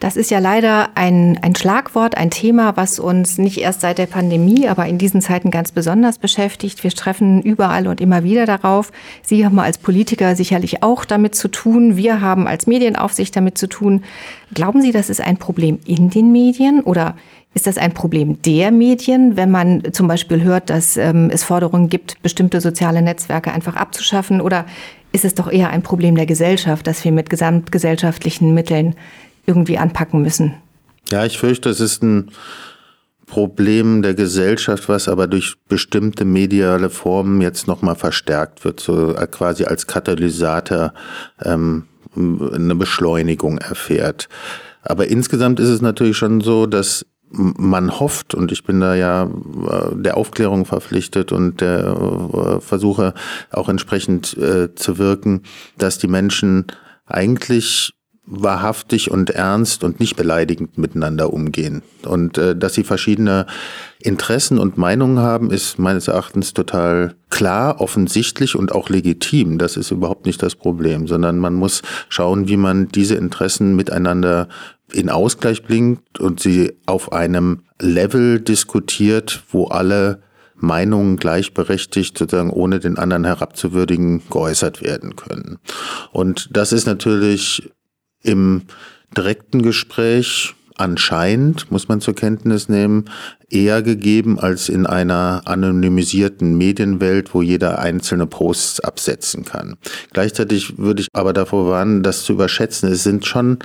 Das 0.00 0.16
ist 0.16 0.30
ja 0.30 0.38
leider 0.38 0.90
ein, 0.96 1.38
ein 1.42 1.54
Schlagwort, 1.54 2.16
ein 2.16 2.30
Thema, 2.30 2.76
was 2.76 2.98
uns 2.98 3.38
nicht 3.38 3.58
erst 3.58 3.80
seit 3.80 3.98
der 3.98 4.06
Pandemie, 4.06 4.68
aber 4.68 4.86
in 4.86 4.98
diesen 4.98 5.20
Zeiten 5.20 5.50
ganz 5.50 5.72
besonders 5.72 6.18
beschäftigt. 6.18 6.84
Wir 6.84 6.90
treffen 6.90 7.42
überall 7.42 7.86
und 7.86 8.00
immer 8.00 8.24
wieder 8.24 8.46
darauf. 8.46 8.92
Sie 9.22 9.44
haben 9.44 9.58
als 9.58 9.78
Politiker 9.78 10.36
sicherlich 10.36 10.82
auch 10.82 11.04
damit 11.04 11.34
zu 11.34 11.48
tun. 11.48 11.96
Wir 11.96 12.20
haben 12.20 12.46
als 12.46 12.66
Medienaufsicht 12.66 13.34
damit 13.36 13.56
zu 13.56 13.68
tun. 13.68 14.04
Glauben 14.52 14.82
Sie, 14.82 14.92
das 14.92 15.10
ist 15.10 15.20
ein 15.20 15.36
Problem 15.36 15.78
in 15.86 16.10
den 16.10 16.32
Medien 16.32 16.80
oder 16.80 17.14
ist 17.54 17.68
das 17.68 17.78
ein 17.78 17.94
Problem 17.94 18.42
der 18.42 18.72
Medien, 18.72 19.36
wenn 19.36 19.50
man 19.50 19.92
zum 19.92 20.08
Beispiel 20.08 20.42
hört, 20.42 20.70
dass 20.70 20.96
ähm, 20.96 21.30
es 21.32 21.44
Forderungen 21.44 21.88
gibt, 21.88 22.20
bestimmte 22.20 22.60
soziale 22.60 23.00
Netzwerke 23.00 23.52
einfach 23.52 23.76
abzuschaffen? 23.76 24.40
Oder 24.40 24.66
ist 25.12 25.24
es 25.24 25.34
doch 25.34 25.50
eher 25.50 25.70
ein 25.70 25.82
Problem 25.82 26.16
der 26.16 26.26
Gesellschaft, 26.26 26.86
dass 26.88 27.04
wir 27.04 27.12
mit 27.12 27.30
gesamtgesellschaftlichen 27.30 28.52
Mitteln 28.54 28.96
irgendwie 29.46 29.78
anpacken 29.78 30.22
müssen. 30.22 30.54
Ja, 31.10 31.24
ich 31.24 31.38
fürchte, 31.38 31.68
es 31.68 31.80
ist 31.80 32.02
ein 32.02 32.30
Problem 33.26 34.02
der 34.02 34.14
Gesellschaft, 34.14 34.88
was 34.88 35.08
aber 35.08 35.26
durch 35.26 35.54
bestimmte 35.68 36.24
mediale 36.24 36.90
Formen 36.90 37.40
jetzt 37.40 37.66
nochmal 37.66 37.96
verstärkt 37.96 38.64
wird, 38.64 38.80
so 38.80 39.14
quasi 39.30 39.64
als 39.64 39.86
Katalysator 39.86 40.92
ähm, 41.42 41.84
eine 42.16 42.74
Beschleunigung 42.74 43.58
erfährt. 43.58 44.28
Aber 44.82 45.08
insgesamt 45.08 45.58
ist 45.60 45.68
es 45.68 45.80
natürlich 45.80 46.16
schon 46.16 46.42
so, 46.42 46.66
dass 46.66 47.06
man 47.36 47.98
hofft, 47.98 48.34
und 48.34 48.52
ich 48.52 48.64
bin 48.64 48.80
da 48.80 48.94
ja 48.94 49.24
äh, 49.24 49.94
der 49.94 50.16
Aufklärung 50.16 50.66
verpflichtet 50.66 51.32
und 51.32 51.60
der 51.60 51.80
äh, 51.84 52.60
versuche 52.60 53.14
auch 53.50 53.68
entsprechend 53.68 54.36
äh, 54.36 54.74
zu 54.74 54.98
wirken, 54.98 55.42
dass 55.76 55.98
die 55.98 56.06
Menschen 56.06 56.66
eigentlich 57.06 57.93
wahrhaftig 58.26 59.10
und 59.10 59.30
ernst 59.30 59.84
und 59.84 60.00
nicht 60.00 60.16
beleidigend 60.16 60.78
miteinander 60.78 61.32
umgehen. 61.32 61.82
Und 62.06 62.38
äh, 62.38 62.56
dass 62.56 62.74
sie 62.74 62.84
verschiedene 62.84 63.46
Interessen 64.00 64.58
und 64.58 64.78
Meinungen 64.78 65.18
haben, 65.18 65.50
ist 65.50 65.78
meines 65.78 66.08
Erachtens 66.08 66.54
total 66.54 67.14
klar, 67.28 67.80
offensichtlich 67.80 68.56
und 68.56 68.72
auch 68.72 68.88
legitim. 68.88 69.58
Das 69.58 69.76
ist 69.76 69.90
überhaupt 69.90 70.24
nicht 70.24 70.42
das 70.42 70.54
Problem, 70.54 71.06
sondern 71.06 71.38
man 71.38 71.54
muss 71.54 71.82
schauen, 72.08 72.48
wie 72.48 72.56
man 72.56 72.88
diese 72.88 73.14
Interessen 73.14 73.76
miteinander 73.76 74.48
in 74.92 75.10
Ausgleich 75.10 75.62
bringt 75.62 76.18
und 76.18 76.40
sie 76.40 76.72
auf 76.86 77.12
einem 77.12 77.64
Level 77.80 78.40
diskutiert, 78.40 79.42
wo 79.50 79.66
alle 79.66 80.22
Meinungen 80.54 81.16
gleichberechtigt, 81.16 82.16
sozusagen 82.16 82.50
ohne 82.50 82.78
den 82.78 82.96
anderen 82.96 83.24
herabzuwürdigen, 83.24 84.22
geäußert 84.30 84.82
werden 84.82 85.16
können. 85.16 85.58
Und 86.12 86.48
das 86.52 86.72
ist 86.72 86.86
natürlich 86.86 87.70
im 88.24 88.62
direkten 89.16 89.62
Gespräch 89.62 90.54
anscheinend, 90.76 91.70
muss 91.70 91.86
man 91.86 92.00
zur 92.00 92.16
Kenntnis 92.16 92.68
nehmen, 92.68 93.04
eher 93.48 93.82
gegeben 93.82 94.40
als 94.40 94.68
in 94.68 94.86
einer 94.86 95.42
anonymisierten 95.44 96.58
Medienwelt, 96.58 97.32
wo 97.32 97.42
jeder 97.42 97.78
einzelne 97.78 98.26
Posts 98.26 98.80
absetzen 98.80 99.44
kann. 99.44 99.76
Gleichzeitig 100.12 100.78
würde 100.78 101.02
ich 101.02 101.08
aber 101.12 101.32
davor 101.32 101.68
warnen, 101.68 102.02
das 102.02 102.24
zu 102.24 102.32
überschätzen. 102.32 102.90
Es 102.90 103.04
sind 103.04 103.24
schon 103.24 103.60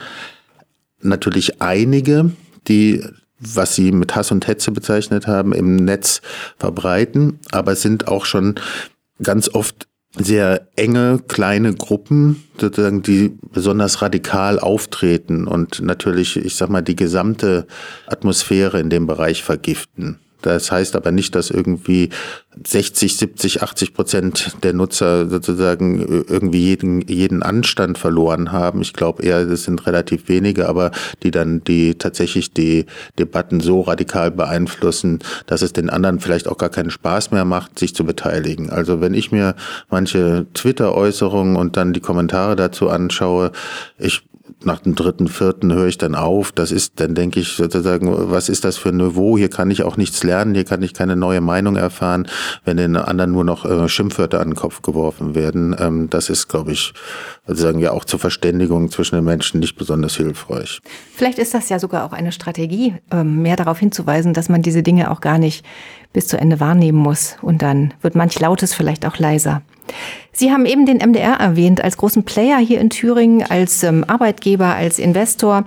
natürlich 1.01 1.61
einige, 1.61 2.31
die 2.67 3.03
was 3.39 3.75
sie 3.75 3.91
mit 3.91 4.15
Hass 4.15 4.31
und 4.31 4.47
Hetze 4.47 4.71
bezeichnet 4.71 5.25
haben, 5.25 5.53
im 5.53 5.77
Netz 5.77 6.21
verbreiten, 6.57 7.39
aber 7.51 7.71
es 7.71 7.81
sind 7.81 8.07
auch 8.07 8.25
schon 8.25 8.55
ganz 9.21 9.49
oft 9.49 9.87
sehr 10.17 10.67
enge, 10.75 11.19
kleine 11.27 11.73
Gruppen, 11.73 12.43
sozusagen, 12.59 13.01
die 13.01 13.37
besonders 13.53 14.01
radikal 14.01 14.59
auftreten 14.59 15.47
und 15.47 15.81
natürlich, 15.81 16.35
ich 16.37 16.55
sag 16.55 16.69
mal, 16.69 16.81
die 16.81 16.95
gesamte 16.95 17.67
Atmosphäre 18.07 18.79
in 18.79 18.89
dem 18.89 19.05
Bereich 19.05 19.43
vergiften. 19.43 20.19
Das 20.41 20.71
heißt 20.71 20.95
aber 20.95 21.11
nicht, 21.11 21.35
dass 21.35 21.49
irgendwie 21.49 22.09
60, 22.65 23.17
70, 23.17 23.63
80 23.63 23.93
Prozent 23.93 24.57
der 24.63 24.73
Nutzer 24.73 25.27
sozusagen 25.27 26.25
irgendwie 26.27 26.65
jeden, 26.65 27.01
jeden 27.07 27.43
Anstand 27.43 27.97
verloren 27.97 28.51
haben. 28.51 28.81
Ich 28.81 28.93
glaube 28.93 29.23
eher, 29.23 29.45
das 29.45 29.63
sind 29.63 29.85
relativ 29.85 30.29
wenige, 30.29 30.67
aber 30.67 30.91
die 31.23 31.31
dann 31.31 31.63
die 31.63 31.95
tatsächlich 31.95 32.53
die 32.53 32.85
Debatten 33.17 33.59
so 33.59 33.81
radikal 33.81 34.31
beeinflussen, 34.31 35.19
dass 35.45 35.61
es 35.61 35.73
den 35.73 35.89
anderen 35.89 36.19
vielleicht 36.19 36.47
auch 36.47 36.57
gar 36.57 36.69
keinen 36.69 36.91
Spaß 36.91 37.31
mehr 37.31 37.45
macht, 37.45 37.77
sich 37.77 37.93
zu 37.93 38.03
beteiligen. 38.03 38.69
Also 38.69 39.01
wenn 39.01 39.13
ich 39.13 39.31
mir 39.31 39.55
manche 39.89 40.47
Twitter-Äußerungen 40.53 41.55
und 41.55 41.77
dann 41.77 41.93
die 41.93 41.99
Kommentare 42.01 42.55
dazu 42.55 42.89
anschaue, 42.89 43.51
ich 43.97 44.21
nach 44.63 44.79
dem 44.79 44.95
dritten, 44.95 45.27
vierten 45.27 45.73
höre 45.73 45.87
ich 45.87 45.97
dann 45.97 46.15
auf. 46.15 46.51
Das 46.51 46.71
ist, 46.71 46.99
dann 46.99 47.15
denke 47.15 47.39
ich 47.39 47.53
sozusagen, 47.53 48.31
was 48.31 48.49
ist 48.49 48.65
das 48.65 48.77
für 48.77 48.89
ein 48.89 48.97
Niveau? 48.97 49.37
Hier 49.37 49.49
kann 49.49 49.71
ich 49.71 49.83
auch 49.83 49.95
nichts 49.95 50.23
lernen, 50.23 50.53
hier 50.53 50.65
kann 50.65 50.81
ich 50.81 50.93
keine 50.93 51.15
neue 51.15 51.41
Meinung 51.41 51.75
erfahren, 51.75 52.27
wenn 52.65 52.77
den 52.77 52.97
anderen 52.97 53.31
nur 53.31 53.43
noch 53.43 53.65
äh, 53.65 53.87
Schimpfwörter 53.87 54.41
an 54.41 54.49
den 54.49 54.55
Kopf 54.55 54.81
geworfen 54.81 55.33
werden. 55.35 55.75
Ähm, 55.79 56.09
das 56.09 56.29
ist, 56.29 56.49
glaube 56.49 56.73
ich, 56.73 56.93
sozusagen 57.47 57.79
ja 57.79 57.91
auch 57.91 58.05
zur 58.05 58.19
Verständigung 58.19 58.91
zwischen 58.91 59.15
den 59.15 59.25
Menschen 59.25 59.59
nicht 59.59 59.77
besonders 59.77 60.15
hilfreich. 60.15 60.81
Vielleicht 61.15 61.39
ist 61.39 61.53
das 61.53 61.69
ja 61.69 61.79
sogar 61.79 62.05
auch 62.05 62.13
eine 62.13 62.31
Strategie, 62.31 62.95
ähm, 63.11 63.41
mehr 63.41 63.55
darauf 63.55 63.79
hinzuweisen, 63.79 64.33
dass 64.33 64.49
man 64.49 64.61
diese 64.61 64.83
Dinge 64.83 65.11
auch 65.11 65.21
gar 65.21 65.37
nicht 65.37 65.65
bis 66.11 66.27
zu 66.27 66.37
Ende 66.37 66.59
wahrnehmen 66.59 66.97
muss. 66.97 67.37
Und 67.41 67.61
dann 67.61 67.93
wird 68.01 68.15
manch 68.15 68.39
Lautes 68.39 68.73
vielleicht 68.73 69.05
auch 69.05 69.17
leiser. 69.17 69.61
Sie 70.31 70.51
haben 70.51 70.65
eben 70.65 70.85
den 70.85 70.97
MDR 70.97 71.33
erwähnt 71.33 71.83
als 71.83 71.97
großen 71.97 72.23
Player 72.23 72.57
hier 72.57 72.79
in 72.79 72.89
Thüringen, 72.89 73.43
als 73.43 73.83
ähm, 73.83 74.05
Arbeitgeber, 74.07 74.75
als 74.75 74.99
Investor. 74.99 75.65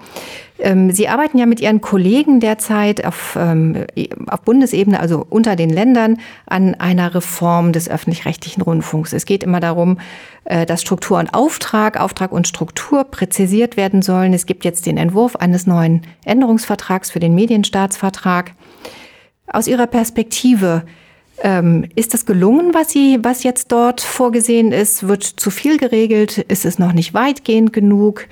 Ähm, 0.63 0.93
Sie 0.93 1.09
arbeiten 1.09 1.39
ja 1.39 1.47
mit 1.47 1.61
Ihren 1.61 1.81
Kollegen 1.81 2.41
derzeit 2.41 3.05
auf, 3.05 3.37
ähm, 3.39 3.85
auf 4.29 4.43
Bundesebene, 4.43 5.01
also 5.01 5.27
unter 5.29 5.57
den 5.57 5.71
Ländern, 5.71 6.19
an 6.47 6.75
einer 6.77 7.15
Reform 7.15 7.73
des 7.73 7.91
öffentlich-rechtlichen 7.91 8.63
Rundfunks. 8.63 9.13
Es 9.13 9.27
geht 9.27 9.43
immer 9.43 9.61
darum, 9.61 9.99
äh, 10.45 10.65
dass 10.65 10.81
Struktur 10.81 11.19
und 11.19 11.35
Auftrag, 11.35 12.01
Auftrag 12.01 12.33
und 12.33 12.47
Struktur 12.47 13.05
präzisiert 13.05 13.77
werden 13.77 14.03
sollen. 14.03 14.33
Es 14.33 14.47
gibt 14.47 14.65
jetzt 14.65 14.87
den 14.87 14.97
Entwurf 14.97 15.37
eines 15.37 15.67
neuen 15.67 16.03
Änderungsvertrags 16.25 17.11
für 17.11 17.21
den 17.21 17.35
Medienstaatsvertrag. 17.35 18.53
Aus 19.49 19.67
Ihrer 19.67 19.89
Perspektive, 19.89 20.85
ähm, 21.43 21.85
ist 21.95 22.15
das 22.15 22.25
gelungen, 22.25 22.73
was 22.73 22.91
Sie, 22.91 23.19
was 23.23 23.43
jetzt 23.43 23.73
dort 23.73 24.01
vorgesehen 24.01 24.73
ist? 24.73 25.07
Wird 25.07 25.25
zu 25.25 25.51
viel 25.51 25.77
geregelt? 25.77 26.39
Ist 26.39 26.65
es 26.65 26.79
noch 26.79 26.93
nicht 26.93 27.15
weitgehend 27.15 27.73
genug? 27.73 28.27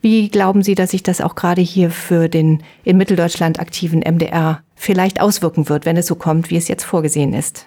Wie 0.00 0.28
glauben 0.28 0.62
Sie, 0.62 0.74
dass 0.74 0.90
sich 0.90 1.02
das 1.02 1.20
auch 1.20 1.34
gerade 1.34 1.62
hier 1.62 1.90
für 1.90 2.28
den 2.28 2.62
in 2.82 2.96
Mitteldeutschland 2.96 3.60
aktiven 3.60 4.00
MDR 4.00 4.62
vielleicht 4.74 5.20
auswirken 5.20 5.68
wird, 5.68 5.86
wenn 5.86 5.96
es 5.96 6.06
so 6.06 6.14
kommt, 6.14 6.50
wie 6.50 6.56
es 6.56 6.68
jetzt 6.68 6.84
vorgesehen 6.84 7.32
ist? 7.32 7.66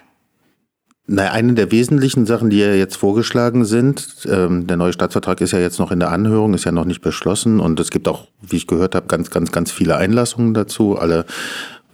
Na, 1.10 1.30
eine 1.32 1.54
der 1.54 1.72
wesentlichen 1.72 2.26
Sachen, 2.26 2.50
die 2.50 2.58
ja 2.58 2.74
jetzt 2.74 2.96
vorgeschlagen 2.96 3.64
sind, 3.64 4.26
ähm, 4.30 4.66
der 4.66 4.76
neue 4.76 4.92
Staatsvertrag 4.92 5.40
ist 5.40 5.52
ja 5.52 5.58
jetzt 5.58 5.78
noch 5.78 5.90
in 5.90 6.00
der 6.00 6.10
Anhörung, 6.10 6.52
ist 6.52 6.66
ja 6.66 6.72
noch 6.72 6.84
nicht 6.84 7.00
beschlossen 7.00 7.60
und 7.60 7.80
es 7.80 7.90
gibt 7.90 8.06
auch, 8.08 8.28
wie 8.42 8.56
ich 8.56 8.66
gehört 8.66 8.94
habe, 8.94 9.06
ganz, 9.06 9.30
ganz, 9.30 9.50
ganz 9.50 9.72
viele 9.72 9.96
Einlassungen 9.96 10.52
dazu. 10.52 10.98
Alle 10.98 11.24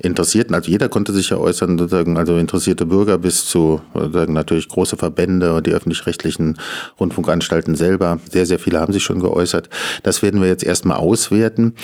Interessierten, 0.04 0.54
also 0.54 0.70
jeder 0.70 0.88
konnte 0.88 1.12
sich 1.12 1.30
ja 1.30 1.38
äußern, 1.38 1.78
sozusagen, 1.78 2.16
also 2.16 2.36
interessierte 2.36 2.86
Bürger 2.86 3.18
bis 3.18 3.46
zu 3.46 3.80
sozusagen 3.94 4.32
natürlich 4.32 4.68
große 4.68 4.96
Verbände 4.96 5.54
und 5.54 5.66
die 5.66 5.72
öffentlich-rechtlichen 5.72 6.58
Rundfunkanstalten 7.00 7.74
selber. 7.74 8.18
Sehr, 8.30 8.46
sehr 8.46 8.58
viele 8.58 8.80
haben 8.80 8.92
sich 8.92 9.02
schon 9.02 9.20
geäußert. 9.20 9.68
Das 10.02 10.22
werden 10.22 10.40
wir 10.40 10.48
jetzt 10.48 10.64
erstmal 10.64 10.98
auswerten. 10.98 11.74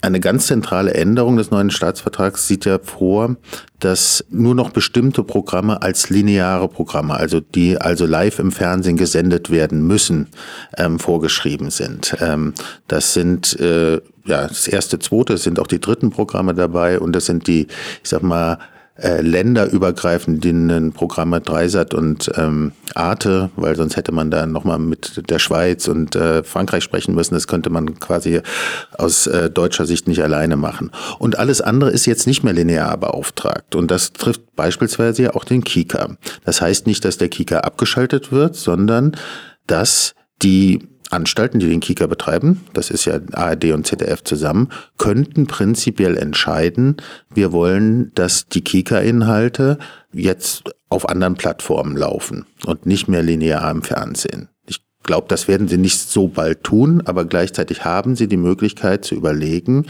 Eine 0.00 0.20
ganz 0.20 0.46
zentrale 0.46 0.94
Änderung 0.94 1.36
des 1.36 1.50
neuen 1.50 1.70
Staatsvertrags 1.70 2.46
sieht 2.46 2.64
ja 2.64 2.78
vor, 2.78 3.34
dass 3.80 4.24
nur 4.30 4.54
noch 4.54 4.70
bestimmte 4.70 5.24
Programme 5.24 5.82
als 5.82 6.08
lineare 6.08 6.68
Programme, 6.68 7.14
also 7.14 7.40
die 7.40 7.78
also 7.78 8.06
live 8.06 8.38
im 8.38 8.52
Fernsehen 8.52 8.96
gesendet 8.96 9.50
werden 9.50 9.84
müssen, 9.84 10.28
ähm, 10.76 11.00
vorgeschrieben 11.00 11.70
sind. 11.70 12.16
Ähm, 12.20 12.54
das 12.86 13.12
sind 13.12 13.58
äh, 13.58 13.94
ja 14.24 14.46
das 14.46 14.68
erste, 14.68 15.00
zweite, 15.00 15.32
es 15.32 15.42
sind 15.42 15.58
auch 15.58 15.66
die 15.66 15.80
dritten 15.80 16.10
Programme 16.10 16.54
dabei 16.54 17.00
und 17.00 17.12
das 17.12 17.26
sind 17.26 17.48
die, 17.48 17.66
ich 18.02 18.08
sag 18.08 18.22
mal, 18.22 18.58
äh, 19.00 19.20
länderübergreifenden 19.20 20.92
Programme 20.92 21.40
Dreisat 21.40 21.94
und 21.94 22.30
ähm, 22.36 22.72
Arte, 22.94 23.50
weil 23.56 23.76
sonst 23.76 23.96
hätte 23.96 24.12
man 24.12 24.30
da 24.30 24.46
nochmal 24.46 24.78
mit 24.78 25.30
der 25.30 25.38
Schweiz 25.38 25.86
und 25.88 26.16
äh, 26.16 26.42
Frankreich 26.42 26.82
sprechen 26.82 27.14
müssen. 27.14 27.34
Das 27.34 27.46
könnte 27.46 27.70
man 27.70 27.98
quasi 28.00 28.40
aus 28.96 29.26
äh, 29.26 29.50
deutscher 29.50 29.86
Sicht 29.86 30.08
nicht 30.08 30.22
alleine 30.22 30.56
machen. 30.56 30.90
Und 31.18 31.38
alles 31.38 31.60
andere 31.60 31.90
ist 31.90 32.06
jetzt 32.06 32.26
nicht 32.26 32.42
mehr 32.42 32.52
linear 32.52 32.96
beauftragt. 32.96 33.74
Und 33.74 33.90
das 33.90 34.12
trifft 34.12 34.56
beispielsweise 34.56 35.34
auch 35.36 35.44
den 35.44 35.62
Kika. 35.62 36.16
Das 36.44 36.60
heißt 36.60 36.86
nicht, 36.86 37.04
dass 37.04 37.18
der 37.18 37.28
Kika 37.28 37.60
abgeschaltet 37.60 38.32
wird, 38.32 38.56
sondern 38.56 39.16
dass 39.66 40.14
die 40.42 40.88
Anstalten, 41.10 41.58
die 41.60 41.68
den 41.68 41.80
Kika 41.80 42.06
betreiben, 42.06 42.64
das 42.74 42.90
ist 42.90 43.04
ja 43.04 43.18
ARD 43.32 43.72
und 43.72 43.86
ZDF 43.86 44.22
zusammen, 44.24 44.68
könnten 44.98 45.46
prinzipiell 45.46 46.16
entscheiden, 46.16 46.96
wir 47.32 47.52
wollen, 47.52 48.12
dass 48.14 48.46
die 48.46 48.62
Kika-Inhalte 48.62 49.78
jetzt 50.12 50.64
auf 50.88 51.08
anderen 51.08 51.34
Plattformen 51.34 51.96
laufen 51.96 52.46
und 52.66 52.86
nicht 52.86 53.08
mehr 53.08 53.22
linear 53.22 53.70
im 53.70 53.82
Fernsehen 53.82 54.48
glaube, 55.02 55.26
das 55.28 55.48
werden 55.48 55.68
sie 55.68 55.78
nicht 55.78 55.98
so 55.98 56.28
bald 56.28 56.62
tun, 56.62 57.02
aber 57.04 57.24
gleichzeitig 57.24 57.84
haben 57.84 58.14
sie 58.14 58.28
die 58.28 58.36
Möglichkeit 58.36 59.04
zu 59.04 59.14
überlegen, 59.14 59.86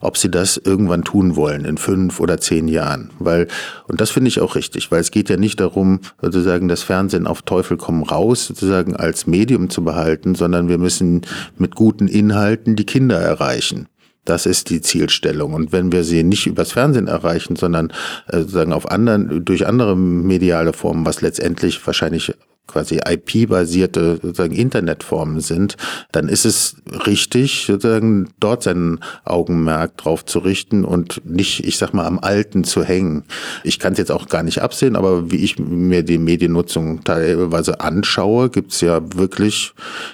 ob 0.00 0.18
sie 0.18 0.30
das 0.30 0.56
irgendwann 0.56 1.04
tun 1.04 1.36
wollen, 1.36 1.64
in 1.64 1.78
fünf 1.78 2.20
oder 2.20 2.38
zehn 2.38 2.66
Jahren. 2.66 3.10
Weil, 3.18 3.46
und 3.86 4.00
das 4.00 4.10
finde 4.10 4.28
ich 4.28 4.40
auch 4.40 4.56
richtig, 4.56 4.90
weil 4.90 5.00
es 5.00 5.12
geht 5.12 5.30
ja 5.30 5.36
nicht 5.36 5.60
darum, 5.60 6.00
sozusagen 6.20 6.68
das 6.68 6.82
Fernsehen 6.82 7.26
auf 7.26 7.42
Teufel 7.42 7.76
komm 7.76 8.02
raus, 8.02 8.46
sozusagen 8.46 8.96
als 8.96 9.26
Medium 9.26 9.70
zu 9.70 9.84
behalten, 9.84 10.34
sondern 10.34 10.68
wir 10.68 10.78
müssen 10.78 11.22
mit 11.56 11.76
guten 11.76 12.08
Inhalten 12.08 12.74
die 12.74 12.86
Kinder 12.86 13.20
erreichen. 13.20 13.86
Das 14.24 14.44
ist 14.44 14.70
die 14.70 14.80
Zielstellung. 14.80 15.54
Und 15.54 15.70
wenn 15.70 15.92
wir 15.92 16.02
sie 16.02 16.24
nicht 16.24 16.48
übers 16.48 16.72
Fernsehen 16.72 17.06
erreichen, 17.06 17.54
sondern 17.54 17.92
äh, 18.26 18.38
sozusagen 18.38 18.72
auf 18.72 18.90
anderen, 18.90 19.44
durch 19.44 19.66
andere 19.68 19.96
mediale 19.96 20.72
Formen, 20.72 21.06
was 21.06 21.20
letztendlich 21.20 21.86
wahrscheinlich 21.86 22.34
quasi 22.66 23.00
IP-basierte 23.06 24.20
Internetformen 24.50 25.40
sind, 25.40 25.76
dann 26.12 26.28
ist 26.28 26.44
es 26.44 26.76
richtig, 27.06 27.64
sozusagen 27.66 28.28
dort 28.40 28.62
sein 28.62 29.00
Augenmerk 29.24 29.96
drauf 29.96 30.24
zu 30.24 30.40
richten 30.40 30.84
und 30.84 31.22
nicht, 31.24 31.64
ich 31.64 31.78
sag 31.78 31.94
mal, 31.94 32.06
am 32.06 32.18
Alten 32.18 32.64
zu 32.64 32.84
hängen. 32.84 33.24
Ich 33.64 33.78
kann 33.78 33.92
es 33.92 33.98
jetzt 33.98 34.12
auch 34.12 34.28
gar 34.28 34.42
nicht 34.42 34.62
absehen, 34.62 34.96
aber 34.96 35.30
wie 35.30 35.36
ich 35.36 35.58
mir 35.58 36.02
die 36.02 36.18
Mediennutzung 36.18 37.04
teilweise 37.04 37.80
anschaue, 37.80 38.50
gibt 38.50 38.72
es 38.72 38.80
ja 38.80 39.00
wirklich 39.14 39.72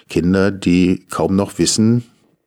Kinder, 0.08 0.50
die 0.50 1.04
kaum 1.10 1.36
noch 1.36 1.58
wissen, 1.58 2.04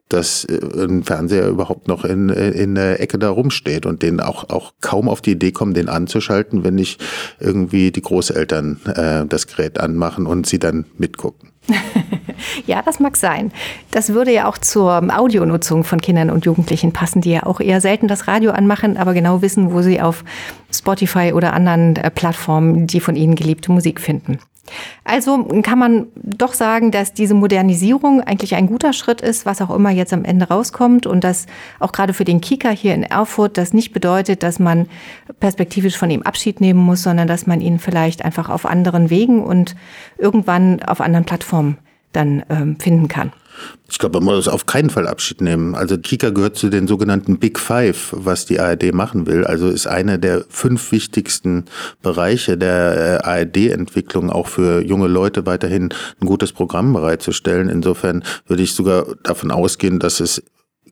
dass 0.10 0.46
äh, 0.46 0.60
ein 0.84 1.04
Fernseher 1.04 1.48
überhaupt 1.48 1.88
noch 1.88 2.06
in, 2.06 2.30
in 2.30 2.76
der 2.76 3.02
Ecke 3.02 3.18
da 3.18 3.30
rumsteht 3.30 3.86
und 3.86 4.02
den 4.02 4.20
auch, 4.20 4.50
auch 4.50 4.74
kaum 4.82 5.10
auf 5.10 5.22
die 5.22 5.32
Idee 5.32 5.52
kommen, 5.52 5.74
den 5.74 5.90
anzuschalten, 5.90 6.64
wenn 6.64 6.76
nicht 6.76 7.04
irgendwie 7.40 7.92
die 7.92 8.02
Großeltern 8.02 8.80
äh, 8.96 9.26
das 9.26 9.48
Gerät 9.48 9.80
anmachen 9.80 10.26
und 10.26 10.48
sie 10.48 10.60
dann 10.60 10.86
mitgucken. 10.98 11.52
ja, 12.68 12.82
das 12.82 13.00
mag 13.00 13.18
sein. 13.18 13.52
Das 13.92 14.10
würde 14.10 14.32
ja 14.32 14.48
auch 14.48 14.58
zur 14.58 15.02
Audionutzung 15.16 15.84
von 15.84 16.00
Kindern 16.00 16.30
und 16.30 16.46
Jugendlichen 16.46 16.94
passen, 16.94 17.22
die 17.22 17.32
ja 17.32 17.44
auch 17.44 17.60
eher 17.60 17.82
selten 17.82 18.08
das 18.08 18.28
Radio 18.28 18.52
anmachen, 18.52 18.98
aber 18.98 19.14
genau 19.14 19.42
wissen, 19.42 19.72
wo 19.72 19.82
sie 19.82 20.02
auf 20.02 20.24
Spotify 20.72 21.34
oder 21.34 21.54
anderen 21.54 21.96
äh, 21.96 22.12
Plattformen 22.12 22.88
die 22.88 23.00
von 23.00 23.16
ihnen 23.16 23.36
geliebte 23.36 23.72
Musik 23.72 24.00
finden. 24.00 24.40
Also 25.04 25.44
kann 25.62 25.78
man 25.78 26.08
doch 26.16 26.54
sagen, 26.54 26.92
dass 26.92 27.14
diese 27.14 27.36
Modernisierung 27.36 28.22
eigentlich 28.22 28.56
ein 28.56 28.68
guter 28.68 28.94
Schritt 28.94 29.22
ist, 29.22 29.46
was 29.46 29.62
auch 29.62 29.70
immer 29.70 29.92
jetzt 29.92 30.14
am 30.14 30.26
Ende 30.26 30.48
rauskommt 30.48 31.06
und 31.06 31.24
dass 31.24 31.46
auch 31.80 31.92
gerade 31.92 32.14
für 32.14 32.26
den 32.26 32.42
Kika 32.42 32.70
hier 32.70 32.96
in 32.96 33.04
Erfurt 33.04 33.58
das 33.58 33.74
nicht 33.74 33.94
bedeutet, 33.94 34.42
dass 34.44 34.60
man 34.60 34.88
perspektivisch 35.40 35.98
von 35.98 36.10
ihm 36.10 36.24
Abschied 36.24 36.62
nehmen 36.62 36.80
muss, 36.80 37.04
sondern 37.04 37.28
dass 37.28 37.46
man 37.46 37.62
ihn 37.62 37.80
vielleicht 37.80 38.26
einfach 38.26 38.50
auf 38.50 38.66
anderen 38.66 39.10
Wegen 39.10 39.44
und 39.44 39.76
irgendwann 40.18 40.82
auf 40.84 41.02
anderen 41.02 41.26
Plattformen 41.26 41.78
dann 42.12 42.44
ähm, 42.50 42.80
finden 42.80 43.08
kann. 43.08 43.32
Ich 43.90 44.00
glaube, 44.00 44.20
man 44.20 44.36
muss 44.36 44.48
auf 44.48 44.66
keinen 44.66 44.90
Fall 44.90 45.08
Abschied 45.08 45.42
nehmen. 45.42 45.76
Also 45.76 45.98
Kika 45.98 46.32
gehört 46.32 46.58
zu 46.58 46.70
den 46.70 46.88
sogenannten 46.88 47.38
Big 47.38 47.60
Five, 47.60 48.10
was 48.12 48.46
die 48.46 48.60
ARD 48.60 48.94
machen 48.94 49.28
will. 49.28 49.46
Also 49.46 49.70
ist 49.70 49.88
einer 49.88 50.18
der 50.18 50.44
fünf 50.50 50.92
wichtigsten 50.92 51.66
Bereiche 52.02 52.58
der 52.58 53.22
äh, 53.24 53.28
ARD-Entwicklung 53.28 54.30
auch 54.30 54.48
für 54.48 54.82
junge 54.82 55.08
Leute 55.08 55.46
weiterhin 55.46 55.94
ein 56.22 56.26
gutes 56.26 56.52
Programm 56.52 56.94
bereitzustellen. 56.94 57.70
Insofern 57.70 58.24
würde 58.48 58.64
ich 58.64 58.74
sogar 58.74 59.06
davon 59.24 59.52
ausgehen, 59.52 60.00
dass 60.00 60.20
es 60.20 60.42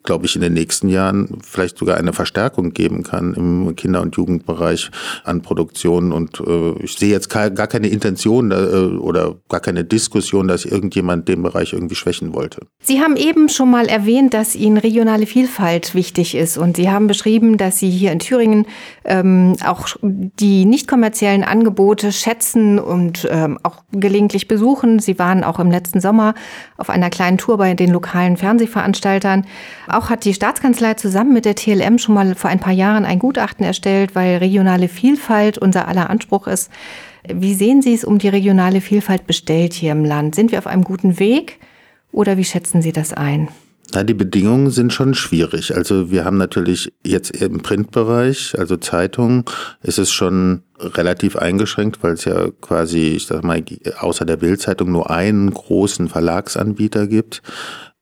glaube 0.03 0.25
ich, 0.25 0.36
in 0.36 0.41
den 0.41 0.53
nächsten 0.53 0.89
Jahren 0.89 1.39
vielleicht 1.41 1.77
sogar 1.77 1.98
eine 1.98 2.13
Verstärkung 2.13 2.74
geben 2.74 3.03
kann 3.03 3.33
im 3.33 3.75
Kinder- 3.75 4.01
und 4.01 4.15
Jugendbereich 4.15 4.91
an 5.24 5.41
Produktionen. 5.41 6.12
Und 6.12 6.39
äh, 6.39 6.74
ich 6.83 6.93
sehe 6.93 7.10
jetzt 7.10 7.29
gar 7.29 7.50
keine 7.50 7.88
Intention 7.88 8.51
äh, 8.51 8.55
oder 8.98 9.36
gar 9.50 9.62
keine 9.62 9.83
Diskussion, 9.83 10.48
dass 10.48 10.65
irgendjemand 10.65 11.27
den 11.27 11.41
Bereich 11.41 11.74
irgendwie 11.74 11.95
schwächen 11.95 12.33
wollte. 12.33 12.65
Sie 12.81 13.00
haben 13.00 13.15
eben 13.15 13.50
schon 13.50 13.72
mal 13.72 13.88
erwähnt, 13.88 14.33
dass 14.33 14.55
Ihnen 14.55 14.77
regionale 14.77 15.25
Vielfalt 15.25 15.95
wichtig 15.95 16.36
ist. 16.36 16.57
Und 16.57 16.75
Sie 16.75 16.89
haben 16.89 17.07
beschrieben, 17.07 17.57
dass 17.57 17.79
Sie 17.79 17.89
hier 17.89 18.12
in 18.12 18.19
Thüringen 18.19 18.65
ähm, 19.05 19.55
auch 19.65 19.88
die 20.01 20.65
nicht 20.65 20.88
kommerziellen 20.88 21.43
Angebote 21.43 22.12
schätzen 22.12 22.77
und 22.77 23.27
ähm, 23.31 23.57
auch 23.63 23.83
gelegentlich 23.91 24.48
besuchen. 24.48 25.00
Sie 25.00 25.17
waren 25.17 25.43
auch 25.43 25.60
im 25.60 25.72
letzten 25.72 26.01
Sommer 26.01 26.33
auf 26.77 26.89
einer 26.89 27.10
kleinen 27.10 27.38
Tour 27.38 27.57
bei 27.57 27.74
den 27.74 27.91
lokalen 27.91 28.38
Fernsehveranstaltern. 28.38 29.45
Auch 29.93 30.09
hat 30.09 30.25
die 30.25 30.33
Staatskanzlei 30.33 30.95
zusammen 30.95 31.33
mit 31.33 31.45
der 31.45 31.55
TLM 31.55 31.97
schon 32.00 32.15
mal 32.15 32.35
vor 32.35 32.50
ein 32.50 32.59
paar 32.59 32.73
Jahren 32.73 33.05
ein 33.05 33.19
Gutachten 33.19 33.65
erstellt, 33.65 34.15
weil 34.15 34.38
regionale 34.38 34.88
Vielfalt 34.88 35.57
unser 35.57 35.88
aller 35.88 36.09
Anspruch 36.09 36.47
ist. 36.47 36.71
Wie 37.31 37.53
sehen 37.53 37.81
Sie 37.81 37.93
es 37.93 38.03
um 38.03 38.17
die 38.17 38.27
regionale 38.27 38.81
Vielfalt 38.81 39.27
bestellt 39.27 39.73
hier 39.73 39.91
im 39.91 40.03
Land? 40.03 40.35
Sind 40.35 40.51
wir 40.51 40.59
auf 40.59 40.67
einem 40.67 40.83
guten 40.83 41.19
Weg 41.19 41.59
oder 42.12 42.38
wie 42.38 42.43
schätzen 42.43 42.81
Sie 42.81 42.91
das 42.91 43.13
ein? 43.13 43.50
Na, 43.93 44.03
die 44.03 44.15
Bedingungen 44.15 44.71
sind 44.71 44.91
schon 44.91 45.13
schwierig. 45.13 45.75
Also 45.75 46.09
wir 46.09 46.25
haben 46.25 46.38
natürlich 46.38 46.91
jetzt 47.05 47.29
im 47.29 47.62
Printbereich, 47.62 48.57
also 48.57 48.77
Zeitungen, 48.77 49.45
ist 49.83 50.00
es 50.00 50.12
schon 50.12 50.63
relativ 50.79 51.35
eingeschränkt, 51.35 52.01
weil 52.01 52.13
es 52.13 52.25
ja 52.25 52.47
quasi, 52.62 53.09
ich 53.09 53.27
sag 53.27 53.43
mal, 53.43 53.63
außer 54.00 54.25
der 54.25 54.38
Bildzeitung 54.38 54.91
nur 54.91 55.12
einen 55.12 55.51
großen 55.51 56.09
Verlagsanbieter 56.09 57.05
gibt. 57.05 57.43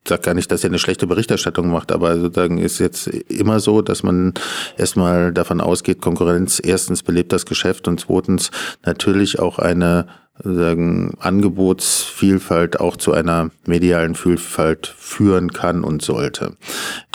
Ich 0.04 0.10
sage 0.10 0.24
gar 0.24 0.34
nicht, 0.34 0.52
dass 0.52 0.64
er 0.64 0.70
eine 0.70 0.80
schlechte 0.80 1.06
Berichterstattung 1.06 1.70
macht, 1.70 1.92
aber 1.92 2.20
sozusagen 2.20 2.58
ist 2.58 2.80
jetzt 2.80 3.08
immer 3.08 3.60
so, 3.60 3.82
dass 3.82 4.02
man 4.02 4.34
erstmal 4.78 5.32
davon 5.32 5.62
ausgeht, 5.62 6.02
Konkurrenz 6.02 6.60
erstens 6.64 7.04
belebt 7.04 7.32
das 7.32 7.46
Geschäft 7.46 7.88
und 7.88 8.00
zweitens 8.00 8.50
natürlich 8.84 9.40
auch 9.40 9.60
eine 9.60 10.08
sagen, 10.44 11.14
Angebotsvielfalt 11.20 12.80
auch 12.80 12.98
zu 12.98 13.14
einer 13.14 13.52
medialen 13.66 14.16
Vielfalt 14.16 14.94
führen 14.98 15.52
kann 15.54 15.84
und 15.84 16.02
sollte. 16.02 16.54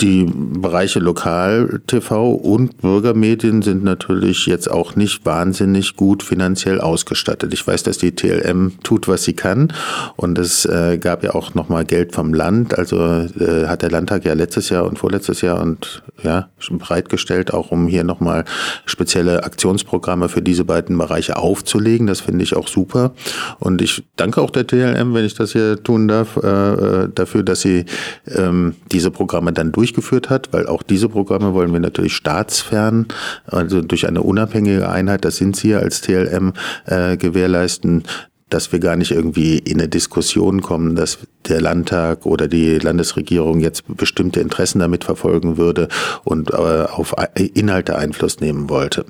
Die 0.01 0.25
Bereiche 0.25 0.99
Lokal-TV 0.99 2.33
und 2.33 2.81
Bürgermedien 2.81 3.63
sind 3.63 3.85
natürlich 3.85 4.47
jetzt 4.47 4.71
auch 4.71 4.97
nicht 4.97 5.25
wahnsinnig 5.25 5.97
gut 5.97 6.23
finanziell 6.23 6.81
ausgestattet. 6.81 7.53
Ich 7.53 7.67
weiß, 7.67 7.83
dass 7.83 7.99
die 7.99 8.15
TLM 8.15 8.75
tut, 8.83 9.09
was 9.09 9.25
sie 9.25 9.35
kann 9.35 9.73
und 10.17 10.39
es 10.39 10.65
äh, 10.65 10.99
gab 10.99 11.25
ja 11.25 11.35
auch 11.35 11.55
nochmal 11.55 11.85
Geld 11.85 12.15
vom 12.15 12.35
Land. 12.35 12.79
Also 12.79 12.97
äh, 12.99 13.67
hat 13.67 13.83
der 13.83 13.91
Landtag 13.91 14.25
ja 14.25 14.35
letztes 14.35 14.69
Jahr 14.69 14.85
und 14.85 14.99
vorletztes 14.99 15.41
Jahr 15.41 15.61
und 15.61 16.03
ja 16.23 16.49
bereitgestellt, 16.71 17.53
auch 17.53 17.71
um 17.71 17.87
hier 17.87 18.05
nochmal 18.05 18.45
spezielle 18.85 19.45
Aktionsprogramme 19.45 20.29
für 20.29 20.43
diese 20.43 20.65
beiden 20.65 20.97
Bereiche 20.99 21.37
aufzulegen. 21.37 22.07
Das 22.07 22.21
finde 22.21 22.45
ich 22.45 22.57
auch 22.57 22.69
super. 22.69 23.13
Und 23.59 23.83
ich 23.83 24.05
danke 24.17 24.41
auch 24.41 24.51
der 24.51 24.67
TLM, 24.67 25.15
wenn 25.15 25.25
ich 25.25 25.35
das 25.35 25.53
hier 25.53 25.83
tun 25.83 26.09
darf, 26.09 26.37
äh, 26.37 26.49
äh, 26.49 27.09
dafür, 27.15 27.43
dass 27.43 27.61
sie 27.61 27.85
ähm, 28.29 28.75
diese 28.93 29.11
Programme 29.11 29.53
dann 29.53 29.73
durchgeführt 29.73 30.31
hat, 30.31 30.53
weil 30.53 30.67
auch 30.67 30.83
diese 30.83 31.09
Programme 31.09 31.55
wollen 31.55 31.73
wir 31.73 31.81
natürlich 31.81 32.15
staatsfern, 32.15 33.07
also 33.47 33.81
durch 33.81 34.07
eine 34.07 34.23
unabhängige 34.23 34.89
Einheit, 34.89 35.25
das 35.25 35.37
sind 35.37 35.57
sie 35.57 35.75
als 35.75 36.01
TLM, 36.01 36.53
äh, 36.87 37.17
gewährleisten, 37.17 38.05
dass 38.49 38.71
wir 38.71 38.79
gar 38.79 38.95
nicht 38.95 39.11
irgendwie 39.11 39.59
in 39.59 39.81
eine 39.81 39.89
Diskussion 39.89 40.63
kommen, 40.63 40.95
dass 40.95 41.19
der 41.49 41.61
Landtag 41.61 42.27
oder 42.27 42.47
die 42.47 42.79
Landesregierung 42.79 43.59
jetzt 43.59 43.85
bestimmte 43.97 44.41
Interessen 44.41 44.79
damit 44.79 45.03
verfolgen 45.03 45.57
würde 45.57 45.89
und 46.23 46.53
äh, 46.53 46.55
auf 46.55 47.15
Inhalte 47.35 47.97
Einfluss 47.97 48.41
nehmen 48.41 48.69
wollte. 48.69 49.07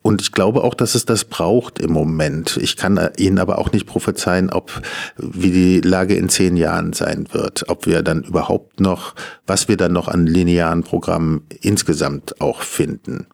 Und 0.00 0.22
ich 0.22 0.32
glaube 0.32 0.64
auch, 0.64 0.74
dass 0.74 0.94
es 0.94 1.04
das 1.04 1.24
braucht 1.24 1.78
im 1.78 1.92
Moment. 1.92 2.58
Ich 2.60 2.76
kann 2.76 2.98
Ihnen 3.18 3.38
aber 3.38 3.58
auch 3.58 3.70
nicht 3.72 3.86
prophezeien, 3.86 4.50
ob 4.50 4.80
wie 5.18 5.50
die 5.50 5.80
Lage 5.80 6.14
in 6.14 6.30
zehn 6.30 6.56
Jahren 6.56 6.94
sein 6.94 7.26
wird, 7.32 7.68
ob 7.68 7.86
wir 7.86 8.02
dann 8.02 8.22
überhaupt 8.22 8.80
noch, 8.80 9.14
was 9.46 9.68
wir 9.68 9.76
dann 9.76 9.92
noch 9.92 10.08
an 10.08 10.26
linearen 10.26 10.84
Programmen 10.84 11.42
insgesamt 11.60 12.40
auch 12.40 12.62
finden. 12.62 13.26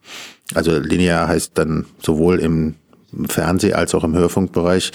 Also 0.53 0.77
linear 0.77 1.27
heißt 1.27 1.51
dann 1.55 1.85
sowohl 2.01 2.39
im 2.39 2.75
Fernseh- 3.25 3.73
als 3.73 3.95
auch 3.95 4.03
im 4.03 4.15
Hörfunkbereich, 4.15 4.91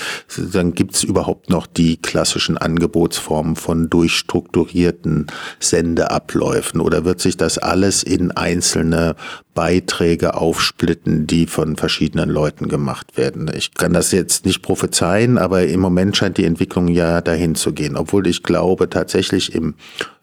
dann 0.53 0.75
gibt 0.75 0.95
es 0.95 1.03
überhaupt 1.03 1.51
noch 1.51 1.67
die 1.67 1.97
klassischen 1.97 2.57
Angebotsformen 2.57 3.57
von 3.57 3.91
durchstrukturierten 3.91 5.27
Sendeabläufen 5.61 6.81
oder 6.81 7.05
wird 7.05 7.21
sich 7.21 7.37
das 7.37 7.59
alles 7.59 8.03
in 8.03 8.31
einzelne 8.31 9.17
Beiträge 9.55 10.35
aufsplitten, 10.35 11.27
die 11.27 11.47
von 11.47 11.77
verschiedenen 11.77 12.31
Leuten 12.31 12.69
gemacht 12.69 13.17
werden? 13.17 13.51
Ich 13.55 13.75
kann 13.75 13.93
das 13.93 14.13
jetzt 14.13 14.47
nicht 14.47 14.63
prophezeien, 14.63 15.39
aber 15.39 15.65
im 15.65 15.81
Moment 15.81 16.17
scheint 16.17 16.39
die 16.39 16.45
Entwicklung 16.45 16.89
ja 16.89 17.21
dahin 17.21 17.55
zu 17.55 17.73
gehen, 17.73 17.97
obwohl 17.97 18.27
ich 18.27 18.43
glaube 18.43 18.89
tatsächlich 18.89 19.55
im 19.55 19.75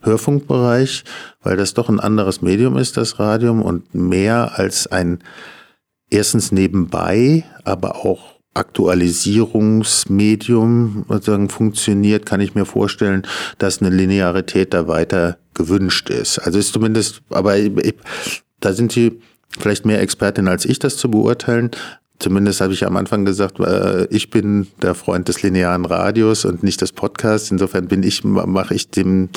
Hörfunkbereich, 0.01 1.03
weil 1.44 1.58
das 1.58 1.74
doch 1.74 1.89
ein 1.89 2.00
anderes 2.00 2.41
Medium 2.41 2.77
ist, 2.77 2.98
das 2.98 3.20
Radium 3.20 3.62
und 3.62 3.94
mehr 3.94 4.58
als 4.58 4.88
ein 4.88 5.20
erstens 6.10 6.51
nebenbei, 6.51 7.46
aber 7.63 8.06
auch 8.06 8.39
Aktualisierungsmedium 8.54 11.06
sozusagen 11.08 11.48
funktioniert, 11.50 12.25
kann 12.25 12.42
ich 12.42 12.56
mir 12.56 12.66
vorstellen, 12.66 13.28
dass 13.58 13.82
eine 13.82 13.96
Linearität 13.96 14.74
da 14.74 14.88
weiter 14.88 15.38
gewünscht 15.54 16.10
ist. 16.10 16.39
Also 16.39 16.60
ist 16.60 16.74
zumindest, 16.74 17.22
aber 17.30 17.58
ich, 17.58 17.72
da 18.60 18.74
sind 18.74 18.92
Sie 18.92 19.22
vielleicht 19.58 19.86
mehr 19.86 20.01
Expertin 20.01 20.48
als 20.48 20.66
ich, 20.66 20.80
das 20.80 20.98
zu 20.98 21.12
beurteilen. 21.12 21.70
Zumindest 22.20 22.60
habe 22.60 22.74
ich 22.74 22.86
am 22.86 22.98
Anfang 22.98 23.24
gesagt, 23.24 23.62
äh, 23.62 24.06
ich 24.08 24.30
bin 24.30 24.68
der 24.82 24.94
Freund 24.94 25.30
des 25.30 25.42
linearen 25.42 25.86
Radios 25.86 26.44
und 26.44 26.63
nicht 26.63 26.82
des 26.82 26.92
Podcasts. 26.92 27.50
Insofern 27.50 27.88
bin 27.88 28.04
ich, 28.04 28.25
mache 28.25 28.74
ich 28.74 28.89
dem 28.89 29.30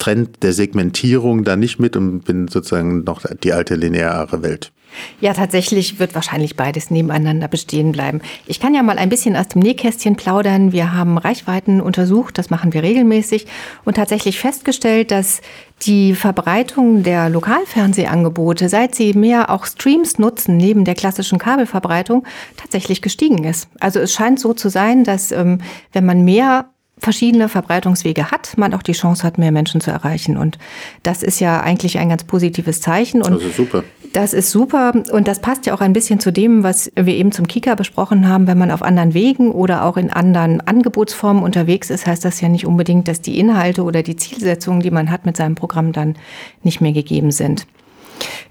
Trend 0.00 0.42
der 0.42 0.52
Segmentierung 0.52 1.44
da 1.44 1.54
nicht 1.54 1.78
mit 1.78 1.96
und 1.96 2.24
bin 2.24 2.48
sozusagen 2.48 3.04
noch 3.04 3.22
die 3.44 3.52
alte 3.52 3.76
lineare 3.76 4.42
Welt. 4.42 4.72
Ja, 5.20 5.34
tatsächlich 5.34 5.98
wird 5.98 6.14
wahrscheinlich 6.14 6.56
beides 6.56 6.90
nebeneinander 6.90 7.48
bestehen 7.48 7.92
bleiben. 7.92 8.20
Ich 8.46 8.60
kann 8.60 8.74
ja 8.74 8.82
mal 8.82 8.98
ein 8.98 9.08
bisschen 9.08 9.36
aus 9.36 9.48
dem 9.48 9.62
Nähkästchen 9.62 10.16
plaudern. 10.16 10.72
Wir 10.72 10.92
haben 10.92 11.18
Reichweiten 11.18 11.80
untersucht, 11.80 12.38
das 12.38 12.50
machen 12.50 12.72
wir 12.72 12.82
regelmäßig 12.82 13.46
und 13.84 13.94
tatsächlich 13.94 14.38
festgestellt, 14.38 15.10
dass 15.10 15.40
die 15.82 16.14
Verbreitung 16.14 17.02
der 17.02 17.28
Lokalfernsehangebote, 17.28 18.68
seit 18.68 18.94
sie 18.94 19.12
mehr 19.12 19.50
auch 19.50 19.66
Streams 19.66 20.18
nutzen, 20.18 20.56
neben 20.56 20.84
der 20.84 20.94
klassischen 20.94 21.38
Kabelverbreitung, 21.38 22.26
tatsächlich 22.56 23.02
gestiegen 23.02 23.44
ist. 23.44 23.68
Also 23.80 24.00
es 24.00 24.12
scheint 24.12 24.40
so 24.40 24.54
zu 24.54 24.68
sein, 24.70 25.04
dass 25.04 25.32
ähm, 25.32 25.58
wenn 25.92 26.06
man 26.06 26.24
mehr 26.24 26.70
verschiedene 26.98 27.48
Verbreitungswege 27.48 28.30
hat, 28.30 28.56
man 28.56 28.72
auch 28.72 28.82
die 28.82 28.92
Chance 28.92 29.22
hat, 29.22 29.36
mehr 29.36 29.52
Menschen 29.52 29.80
zu 29.80 29.90
erreichen. 29.90 30.36
Und 30.36 30.58
das 31.02 31.22
ist 31.22 31.40
ja 31.40 31.60
eigentlich 31.60 31.98
ein 31.98 32.08
ganz 32.08 32.24
positives 32.24 32.80
Zeichen. 32.80 33.22
Und 33.22 33.34
das 33.34 33.42
ist 33.44 33.56
super. 33.56 33.84
Das 34.12 34.32
ist 34.32 34.50
super. 34.50 34.92
Und 35.12 35.28
das 35.28 35.40
passt 35.40 35.66
ja 35.66 35.74
auch 35.74 35.82
ein 35.82 35.92
bisschen 35.92 36.20
zu 36.20 36.32
dem, 36.32 36.62
was 36.62 36.90
wir 36.96 37.14
eben 37.14 37.32
zum 37.32 37.46
Kika 37.46 37.74
besprochen 37.74 38.28
haben. 38.28 38.46
Wenn 38.46 38.56
man 38.56 38.70
auf 38.70 38.82
anderen 38.82 39.12
Wegen 39.12 39.50
oder 39.50 39.84
auch 39.84 39.98
in 39.98 40.10
anderen 40.10 40.62
Angebotsformen 40.62 41.42
unterwegs 41.42 41.90
ist, 41.90 42.06
heißt 42.06 42.24
das 42.24 42.40
ja 42.40 42.48
nicht 42.48 42.66
unbedingt, 42.66 43.08
dass 43.08 43.20
die 43.20 43.38
Inhalte 43.38 43.82
oder 43.82 44.02
die 44.02 44.16
Zielsetzungen, 44.16 44.80
die 44.80 44.90
man 44.90 45.10
hat 45.10 45.26
mit 45.26 45.36
seinem 45.36 45.54
Programm, 45.54 45.92
dann 45.92 46.14
nicht 46.62 46.80
mehr 46.80 46.92
gegeben 46.92 47.30
sind. 47.30 47.66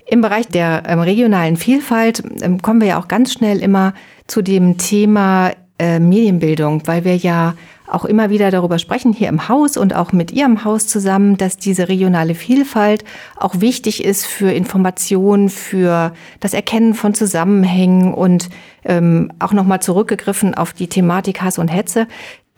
Im 0.06 0.22
Bereich 0.22 0.48
der 0.48 0.84
ähm, 0.86 1.00
regionalen 1.00 1.58
Vielfalt 1.58 2.22
ähm, 2.42 2.62
kommen 2.62 2.80
wir 2.80 2.90
ja 2.90 3.00
auch 3.00 3.08
ganz 3.08 3.34
schnell 3.34 3.60
immer 3.60 3.96
zu 4.28 4.44
dem 4.44 4.78
Thema 4.78 5.52
äh, 5.80 6.00
Medienbildung, 6.00 6.84
weil 6.86 7.04
wir 7.06 7.16
ja 7.16 7.56
auch 7.88 8.06
immer 8.06 8.30
wieder 8.30 8.52
darüber 8.52 8.80
sprechen, 8.80 9.14
hier 9.14 9.30
im 9.30 9.48
Haus 9.48 9.78
und 9.78 9.96
auch 9.96 10.12
mit 10.12 10.32
Ihrem 10.32 10.64
Haus 10.64 10.88
zusammen, 10.88 11.38
dass 11.38 11.58
diese 11.58 11.88
regionale 11.88 12.36
Vielfalt 12.36 13.04
auch 13.38 13.62
wichtig 13.62 14.04
ist 14.04 14.26
für 14.26 14.52
Informationen, 14.52 15.50
für 15.50 16.14
das 16.40 16.54
Erkennen 16.54 16.94
von 16.94 17.14
Zusammenhängen 17.14 18.14
und 18.14 18.50
ähm, 18.84 19.32
auch 19.40 19.54
nochmal 19.54 19.82
zurückgegriffen 19.82 20.56
auf 20.56 20.74
die 20.74 20.88
Thematik 20.88 21.42
Hass 21.42 21.58
und 21.58 21.68
Hetze 21.68 22.08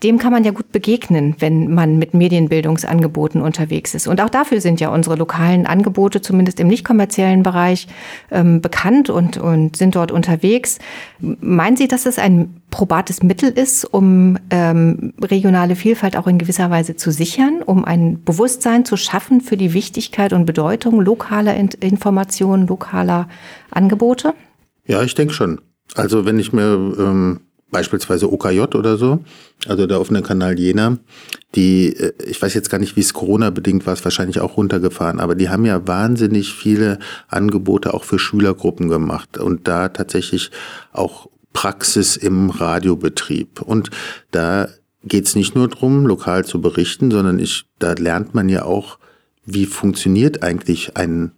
dem 0.04 0.20
kann 0.20 0.32
man 0.32 0.44
ja 0.44 0.52
gut 0.52 0.72
begegnen, 0.72 1.36
wenn 1.40 1.74
man 1.74 1.98
mit 1.98 2.14
Medienbildungsangeboten 2.14 3.42
unterwegs 3.42 3.96
ist. 3.96 4.08
Und 4.08 4.22
auch 4.22 4.30
dafür 4.30 4.62
sind 4.62 4.80
ja 4.80 4.90
unsere 4.90 5.16
lokalen 5.16 5.66
Angebote, 5.66 6.22
zumindest 6.22 6.60
im 6.60 6.68
nicht 6.68 6.86
kommerziellen 6.86 7.42
Bereich, 7.42 7.88
ähm, 8.30 8.62
bekannt 8.62 9.10
und, 9.10 9.38
und 9.38 9.76
sind 9.76 9.96
dort 9.96 10.12
unterwegs. 10.12 10.78
Meinen 11.20 11.78
Sie, 11.78 11.88
dass 11.88 12.06
es 12.06 12.20
ein 12.20 12.62
probates 12.70 13.24
Mittel 13.24 13.50
ist, 13.50 13.86
um 13.86 14.38
ähm, 14.52 15.14
regionale 15.20 15.76
Vielfalt 15.76 16.16
auch 16.16 16.28
in 16.28 16.38
gewisser 16.38 16.70
Weise 16.70 16.96
zu 16.96 17.12
sichern, 17.12 17.64
um 17.66 17.84
ein 17.84 18.24
Bewusstsein 18.24 18.86
zu 18.86 18.98
schaffen 18.98 19.42
für 19.42 19.58
die 19.58 19.74
Wichtigkeit 19.74 20.32
und 20.32 20.46
Bedeutung 20.46 21.02
lokaler 21.02 21.56
Informationen, 21.56 22.68
lokaler 22.68 23.28
Angebote? 23.72 24.36
Ja, 24.86 25.02
ich 25.02 25.16
denke 25.16 25.34
schon. 25.34 25.60
Also 25.96 26.26
wenn 26.26 26.38
ich 26.38 26.54
mir 26.54 26.94
ähm 27.00 27.40
beispielsweise 27.70 28.32
OKJ 28.32 28.76
oder 28.76 28.98
so, 28.98 29.24
also 29.68 29.88
der 29.88 30.00
offene 30.00 30.22
Kanal 30.22 30.58
Jena, 30.58 30.98
die, 31.56 31.94
äh, 31.96 32.14
ich 32.26 32.42
weiß 32.42 32.54
jetzt 32.54 32.70
gar 32.70 32.80
nicht, 32.80 32.96
wie 32.96 33.02
es 33.02 33.14
Corona-bedingt 33.14 33.86
war, 33.86 33.94
es 33.94 34.04
wahrscheinlich 34.04 34.40
auch 34.40 34.58
runtergefahren, 34.58 35.20
aber 35.20 35.36
die 35.36 35.50
haben 35.50 35.66
ja 35.66 35.88
wahnsinnig 35.88 36.54
viele 36.54 37.00
Angebote 37.28 37.94
auch 37.94 38.04
für 38.04 38.20
Schülergruppen 38.20 38.88
gemacht 38.90 39.38
und 39.38 39.68
da 39.68 39.90
tatsächlich 39.90 40.52
auch 40.94 41.30
Praxis 41.54 42.18
im 42.18 42.52
Radiobetrieb. 42.52 43.62
Und 43.62 43.90
da 44.32 44.70
geht 45.04 45.26
es 45.26 45.36
nicht 45.36 45.56
nur 45.56 45.68
drum, 45.68 46.06
lokal 46.06 46.46
zu 46.46 46.62
berichten, 46.62 47.10
sondern 47.10 47.40
ich, 47.40 47.66
da 47.80 47.94
lernt 47.94 48.36
man 48.36 48.48
ja 48.48 48.64
auch, 48.64 49.00
wie 49.46 49.66
funktioniert 49.66 50.44
eigentlich 50.44 50.98
ein, 50.98 51.32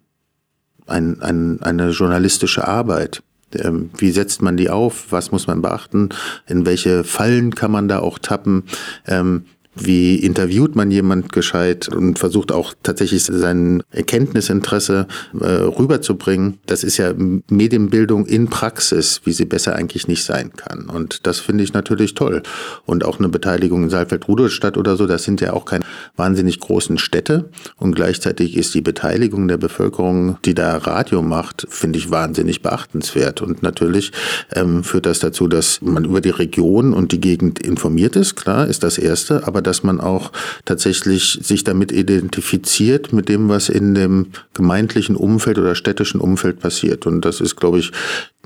ein, 0.87 1.21
ein, 1.21 1.61
eine 1.61 1.91
journalistische 1.91 2.67
Arbeit. 2.67 3.23
Ähm, 3.55 3.89
wie 3.97 4.12
setzt 4.12 4.41
man 4.41 4.57
die 4.57 4.69
auf? 4.69 5.07
Was 5.12 5.31
muss 5.31 5.47
man 5.47 5.62
beachten? 5.62 6.09
In 6.47 6.65
welche 6.65 7.03
Fallen 7.03 7.55
kann 7.55 7.71
man 7.71 7.88
da 7.88 7.99
auch 7.99 8.19
tappen? 8.19 8.63
Ähm, 9.07 9.45
wie 9.75 10.15
interviewt 10.15 10.75
man 10.75 10.91
jemand 10.91 11.32
gescheit 11.32 11.88
und 11.88 12.19
versucht 12.19 12.51
auch 12.51 12.73
tatsächlich 12.84 13.23
sein 13.23 13.84
Erkenntnisinteresse 13.91 15.08
äh, 15.39 15.45
rüberzubringen. 15.45 16.60
Das 16.65 16.84
ist 16.84 16.97
ja 16.97 17.13
Medienbildung 17.49 18.25
in 18.25 18.49
Praxis, 18.49 19.21
wie 19.25 19.32
sie 19.32 19.45
besser 19.45 19.75
eigentlich 19.75 20.08
nicht 20.08 20.23
sein 20.23 20.51
kann. 20.53 20.89
Und 20.89 21.25
das 21.27 21.39
finde 21.39 21.63
ich 21.63 21.73
natürlich 21.73 22.15
toll. 22.15 22.43
Und 22.86 23.05
auch 23.05 23.19
eine 23.19 23.29
Beteiligung 23.29 23.84
in 23.84 23.89
Saalfeld-Rudolstadt 23.89 24.77
oder 24.77 24.95
so, 24.95 25.05
das 25.05 25.23
sind 25.23 25.41
ja 25.41 25.53
auch 25.53 25.65
keine 25.65 25.86
wahnsinnig 26.15 26.60
großen 26.60 26.97
Städte. 26.97 27.49
Und 27.77 27.95
gleichzeitig 27.95 28.58
ist 28.58 28.73
die 28.73 28.82
Beteiligung 28.82 29.47
der 29.47 29.58
Bevölkerung, 29.58 30.38
die 30.45 30.55
da 30.55 30.77
Radio 30.77 31.21
macht, 31.21 31.67
finde 31.69 31.99
ich 31.99 32.12
wahnsinnig 32.12 32.62
beachtenswert. 32.62 33.41
Und 33.41 33.63
natürlich 33.63 34.12
ähm, 34.53 34.84
führt 34.84 35.05
das 35.05 35.19
dazu, 35.19 35.47
dass 35.47 35.82
man 35.82 36.05
über 36.05 36.21
die 36.21 36.29
Region 36.29 36.93
und 36.93 37.12
die 37.12 37.21
Gegend 37.21 37.60
informiert 37.60 38.15
ist. 38.15 38.36
Klar, 38.36 38.67
ist 38.67 38.84
das 38.84 38.97
Erste. 38.97 39.47
Aber 39.47 39.59
dass 39.62 39.84
man 39.84 40.00
auch 40.00 40.32
tatsächlich 40.65 41.39
sich 41.41 41.63
damit 41.63 41.91
identifiziert, 41.91 43.13
mit 43.13 43.30
dem, 43.30 43.50
was 43.50 43.69
in 43.69 43.95
dem 43.95 44.28
gemeindlichen 44.54 45.15
Umfeld 45.15 45.58
oder 45.58 45.76
städtischen 45.76 46.22
Umfeld 46.22 46.60
passiert. 46.60 47.06
Und 47.06 47.22
das 47.22 47.41
ist, 47.41 47.56
glaube 47.56 47.80
ich, 47.80 47.91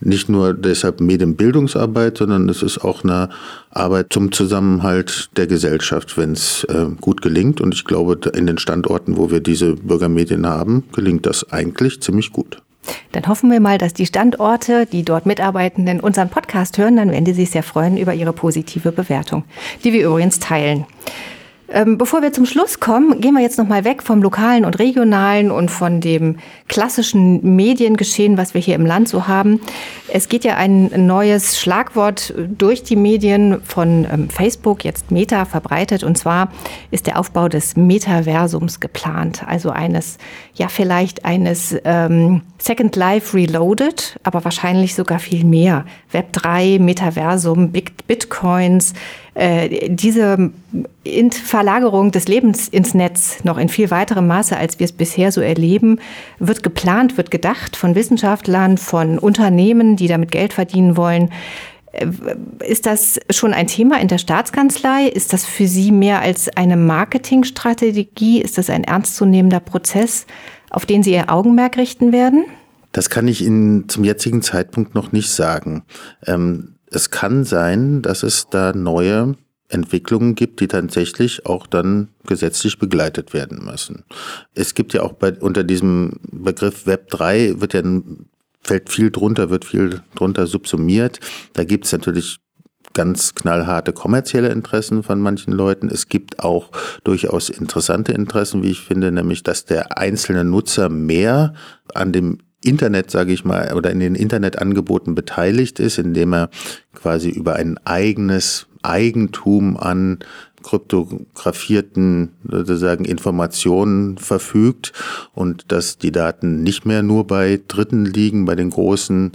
nicht 0.01 0.27
nur 0.27 0.53
deshalb 0.53 0.99
Medienbildungsarbeit, 0.99 2.17
sondern 2.17 2.49
es 2.49 2.63
ist 2.63 2.79
auch 2.79 3.03
eine 3.03 3.29
Arbeit 3.69 4.07
zum 4.11 4.31
Zusammenhalt 4.31 5.29
der 5.37 5.47
Gesellschaft, 5.47 6.17
wenn 6.17 6.33
es 6.33 6.63
äh, 6.65 6.87
gut 6.99 7.21
gelingt. 7.21 7.61
Und 7.61 7.73
ich 7.73 7.85
glaube, 7.85 8.29
in 8.33 8.47
den 8.47 8.57
Standorten, 8.57 9.17
wo 9.17 9.31
wir 9.31 9.39
diese 9.39 9.75
Bürgermedien 9.75 10.45
haben, 10.45 10.83
gelingt 10.93 11.25
das 11.25 11.51
eigentlich 11.51 12.01
ziemlich 12.01 12.31
gut. 12.31 12.61
Dann 13.11 13.27
hoffen 13.27 13.51
wir 13.51 13.59
mal, 13.59 13.77
dass 13.77 13.93
die 13.93 14.05
Standorte, 14.05 14.85
die 14.85 15.03
dort 15.03 15.25
Mitarbeitenden 15.25 15.99
unseren 15.99 16.29
Podcast 16.29 16.77
hören, 16.77 16.97
dann 16.97 17.11
werden 17.11 17.25
die 17.25 17.33
sich 17.33 17.51
sehr 17.51 17.63
freuen 17.63 17.97
über 17.97 18.13
ihre 18.13 18.33
positive 18.33 18.91
Bewertung, 18.91 19.43
die 19.83 19.93
wir 19.93 20.05
übrigens 20.05 20.39
teilen. 20.39 20.85
Ähm, 21.73 21.97
bevor 21.97 22.21
wir 22.21 22.31
zum 22.31 22.45
Schluss 22.45 22.79
kommen, 22.79 23.19
gehen 23.19 23.33
wir 23.33 23.41
jetzt 23.41 23.57
noch 23.57 23.67
mal 23.67 23.83
weg 23.83 24.03
vom 24.03 24.21
lokalen 24.21 24.63
und 24.63 24.77
regionalen 24.77 25.49
und 25.49 25.71
von 25.71 26.01
dem 26.01 26.37
klassischen 26.67 27.55
Mediengeschehen, 27.55 28.37
was 28.37 28.53
wir 28.53 28.61
hier 28.61 28.75
im 28.75 28.85
Land 28.85 29.07
so 29.09 29.27
haben. 29.27 29.59
Es 30.07 30.29
geht 30.29 30.43
ja 30.43 30.55
ein 30.55 30.91
neues 31.07 31.59
Schlagwort 31.59 32.31
durch 32.37 32.83
die 32.83 32.95
Medien 32.95 33.59
von 33.63 34.05
ähm, 34.11 34.29
Facebook, 34.29 34.85
jetzt 34.85 35.09
Meta, 35.09 35.45
verbreitet. 35.45 36.03
Und 36.03 36.15
zwar 36.15 36.51
ist 36.91 37.07
der 37.07 37.17
Aufbau 37.17 37.47
des 37.47 37.75
Metaversums 37.75 38.79
geplant. 38.79 39.43
Also 39.47 39.71
eines, 39.71 40.19
ja, 40.53 40.67
vielleicht 40.67 41.25
eines 41.25 41.75
ähm, 41.85 42.41
Second 42.63 42.95
Life 42.95 43.35
Reloaded, 43.35 44.17
aber 44.23 44.45
wahrscheinlich 44.45 44.95
sogar 44.95 45.19
viel 45.19 45.43
mehr. 45.43 45.83
Web 46.13 46.31
3, 46.31 46.79
Metaversum, 46.79 47.73
Bit 47.73 48.07
Bitcoins, 48.07 48.93
äh, 49.33 49.89
diese 49.89 50.49
Verlagerung 51.43 52.11
des 52.11 52.29
Lebens 52.29 52.69
ins 52.69 52.93
Netz 52.93 53.43
noch 53.43 53.57
in 53.57 53.67
viel 53.67 53.91
weiterem 53.91 54.27
Maße, 54.27 54.55
als 54.55 54.79
wir 54.79 54.85
es 54.85 54.93
bisher 54.93 55.33
so 55.33 55.41
erleben, 55.41 55.99
wird 56.39 56.63
geplant, 56.63 57.17
wird 57.17 57.31
gedacht 57.31 57.75
von 57.75 57.95
Wissenschaftlern, 57.95 58.77
von 58.77 59.19
Unternehmen, 59.19 59.97
die 59.97 60.07
damit 60.07 60.31
Geld 60.31 60.53
verdienen 60.53 60.95
wollen. 60.95 61.31
Äh, 61.91 62.07
ist 62.65 62.85
das 62.85 63.19
schon 63.29 63.53
ein 63.53 63.67
Thema 63.67 63.99
in 63.99 64.07
der 64.07 64.19
Staatskanzlei? 64.19 65.07
Ist 65.07 65.33
das 65.33 65.45
für 65.45 65.67
Sie 65.67 65.91
mehr 65.91 66.21
als 66.21 66.47
eine 66.55 66.77
Marketingstrategie? 66.77 68.41
Ist 68.41 68.57
das 68.57 68.69
ein 68.69 68.85
ernstzunehmender 68.85 69.59
Prozess, 69.59 70.25
auf 70.73 70.85
den 70.85 71.03
Sie 71.03 71.13
Ihr 71.13 71.31
Augenmerk 71.31 71.77
richten 71.77 72.11
werden? 72.11 72.43
Das 72.91 73.09
kann 73.09 73.27
ich 73.27 73.41
Ihnen 73.41 73.87
zum 73.87 74.03
jetzigen 74.03 74.41
Zeitpunkt 74.41 74.93
noch 74.93 75.13
nicht 75.13 75.29
sagen. 75.29 75.83
Ähm, 76.27 76.75
es 76.91 77.09
kann 77.09 77.45
sein, 77.45 78.01
dass 78.01 78.23
es 78.23 78.49
da 78.49 78.73
neue 78.73 79.35
Entwicklungen 79.69 80.35
gibt, 80.35 80.59
die 80.59 80.67
tatsächlich 80.67 81.45
auch 81.45 81.65
dann 81.65 82.09
gesetzlich 82.27 82.77
begleitet 82.77 83.33
werden 83.33 83.65
müssen. 83.65 84.03
Es 84.53 84.75
gibt 84.75 84.93
ja 84.93 85.01
auch 85.01 85.13
bei, 85.13 85.33
unter 85.33 85.63
diesem 85.63 86.19
Begriff 86.31 86.85
Web 86.85 87.09
3 87.09 87.61
wird 87.61 87.73
ja 87.73 87.81
fällt 88.65 88.89
viel 88.89 89.11
drunter, 89.11 89.49
wird 89.49 89.65
viel 89.65 90.01
drunter 90.15 90.47
subsumiert. 90.47 91.19
Da 91.53 91.63
gibt 91.63 91.85
es 91.85 91.91
natürlich 91.91 92.37
ganz 92.93 93.35
knallharte 93.35 93.93
kommerzielle 93.93 94.49
Interessen 94.49 95.03
von 95.03 95.19
manchen 95.19 95.53
Leuten. 95.53 95.89
Es 95.89 96.07
gibt 96.07 96.39
auch 96.39 96.69
durchaus 97.03 97.49
interessante 97.49 98.13
Interessen, 98.13 98.63
wie 98.63 98.71
ich 98.71 98.81
finde, 98.81 99.11
nämlich 99.11 99.43
dass 99.43 99.65
der 99.65 99.97
einzelne 99.97 100.43
Nutzer 100.43 100.89
mehr 100.89 101.53
an 101.93 102.11
dem 102.11 102.39
Internet, 102.63 103.11
sage 103.11 103.33
ich 103.33 103.43
mal, 103.43 103.73
oder 103.73 103.91
in 103.91 103.99
den 103.99 104.15
Internetangeboten 104.15 105.15
beteiligt 105.15 105.79
ist, 105.79 105.97
indem 105.97 106.33
er 106.33 106.49
quasi 106.93 107.29
über 107.29 107.55
ein 107.55 107.77
eigenes 107.85 108.67
Eigentum 108.83 109.77
an 109.77 110.19
kryptografierten 110.63 112.29
sozusagen 112.49 113.05
Informationen 113.05 114.17
verfügt 114.17 114.93
und 115.33 115.71
dass 115.71 115.97
die 115.97 116.11
Daten 116.11 116.63
nicht 116.63 116.85
mehr 116.85 117.03
nur 117.03 117.27
bei 117.27 117.61
Dritten 117.67 118.05
liegen, 118.05 118.45
bei 118.45 118.55
den 118.55 118.69
großen, 118.69 119.33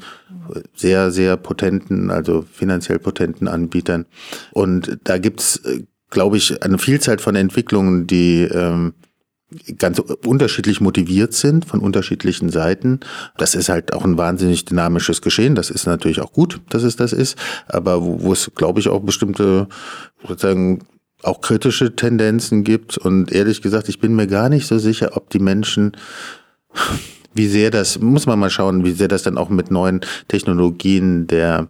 sehr, 0.75 1.11
sehr 1.11 1.37
potenten, 1.37 2.11
also 2.11 2.45
finanziell 2.51 2.99
potenten 2.99 3.49
Anbietern. 3.49 4.07
Und 4.53 4.99
da 5.05 5.19
gibt's, 5.19 5.61
glaube 6.11 6.37
ich, 6.37 6.63
eine 6.63 6.79
Vielzahl 6.79 7.19
von 7.19 7.37
Entwicklungen, 7.37 8.07
die 8.07 8.43
ähm, 8.43 8.95
ganz 9.79 9.99
unterschiedlich 9.99 10.81
motiviert 10.81 11.33
sind 11.33 11.65
von 11.65 11.81
unterschiedlichen 11.81 12.51
Seiten. 12.51 13.01
Das 13.39 13.55
ist 13.55 13.69
halt 13.71 13.95
auch 13.95 14.05
ein 14.05 14.19
wahnsinnig 14.19 14.67
dynamisches 14.67 15.23
Geschehen. 15.23 15.55
Das 15.55 15.71
ist 15.71 15.87
natürlich 15.87 16.21
auch 16.21 16.33
gut, 16.33 16.61
dass 16.69 16.83
es 16.83 16.97
das 16.97 17.13
ist. 17.13 17.37
Aber 17.67 18.03
wo, 18.03 18.23
wo 18.23 18.33
es, 18.33 18.51
glaube 18.55 18.81
ich, 18.81 18.89
auch 18.89 19.01
bestimmte, 19.01 19.69
sozusagen, 20.27 20.81
auch 21.23 21.41
kritische 21.41 21.97
Tendenzen 21.97 22.63
gibt. 22.63 22.97
Und 22.97 23.33
ehrlich 23.33 23.63
gesagt, 23.63 23.89
ich 23.89 23.99
bin 23.99 24.15
mir 24.15 24.27
gar 24.27 24.49
nicht 24.49 24.67
so 24.67 24.79
sicher, 24.79 25.17
ob 25.17 25.31
die 25.31 25.41
Menschen, 25.41 25.97
wie 27.39 27.47
sehr 27.47 27.71
das, 27.71 27.99
muss 27.99 28.27
man 28.27 28.39
mal 28.39 28.51
schauen, 28.51 28.85
wie 28.85 28.91
sehr 28.93 29.09
das 29.09 29.23
dann 29.23 29.39
auch 29.39 29.49
mit 29.49 29.71
neuen 29.71 30.01
Technologien 30.27 31.27
der 31.27 31.69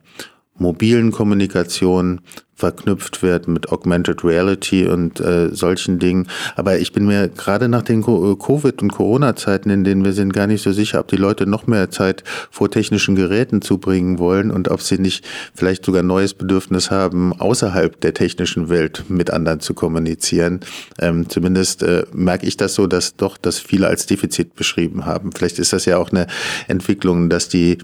mobilen 0.58 1.12
Kommunikation 1.12 2.20
verknüpft 2.58 3.22
wird 3.22 3.46
mit 3.46 3.68
Augmented 3.70 4.24
Reality 4.24 4.84
und 4.88 5.20
äh, 5.20 5.54
solchen 5.54 6.00
Dingen. 6.00 6.26
Aber 6.56 6.80
ich 6.80 6.92
bin 6.92 7.06
mir 7.06 7.28
gerade 7.28 7.68
nach 7.68 7.82
den 7.82 8.00
äh, 8.00 8.02
Covid- 8.02 8.82
und 8.82 8.90
Corona-Zeiten, 8.90 9.70
in 9.70 9.84
denen 9.84 10.04
wir 10.04 10.12
sind, 10.12 10.32
gar 10.32 10.48
nicht 10.48 10.62
so 10.62 10.72
sicher, 10.72 10.98
ob 10.98 11.06
die 11.06 11.16
Leute 11.16 11.46
noch 11.46 11.68
mehr 11.68 11.90
Zeit 11.90 12.24
vor 12.50 12.68
technischen 12.68 13.14
Geräten 13.14 13.62
zubringen 13.62 14.18
wollen 14.18 14.50
und 14.50 14.68
ob 14.68 14.82
sie 14.82 14.98
nicht 14.98 15.24
vielleicht 15.54 15.84
sogar 15.84 16.02
neues 16.02 16.34
Bedürfnis 16.34 16.90
haben, 16.90 17.32
außerhalb 17.32 18.00
der 18.00 18.14
technischen 18.14 18.68
Welt 18.68 19.04
mit 19.08 19.30
anderen 19.30 19.60
zu 19.60 19.72
kommunizieren. 19.72 20.58
Ähm, 20.98 21.28
zumindest 21.28 21.84
äh, 21.84 22.06
merke 22.12 22.46
ich 22.46 22.56
das 22.56 22.74
so, 22.74 22.88
dass 22.88 23.14
doch 23.14 23.36
das 23.36 23.60
viele 23.60 23.86
als 23.86 24.06
Defizit 24.06 24.56
beschrieben 24.56 25.06
haben. 25.06 25.30
Vielleicht 25.30 25.60
ist 25.60 25.72
das 25.72 25.84
ja 25.84 25.96
auch 25.96 26.10
eine 26.10 26.26
Entwicklung, 26.66 27.30
dass 27.30 27.48
die 27.48 27.78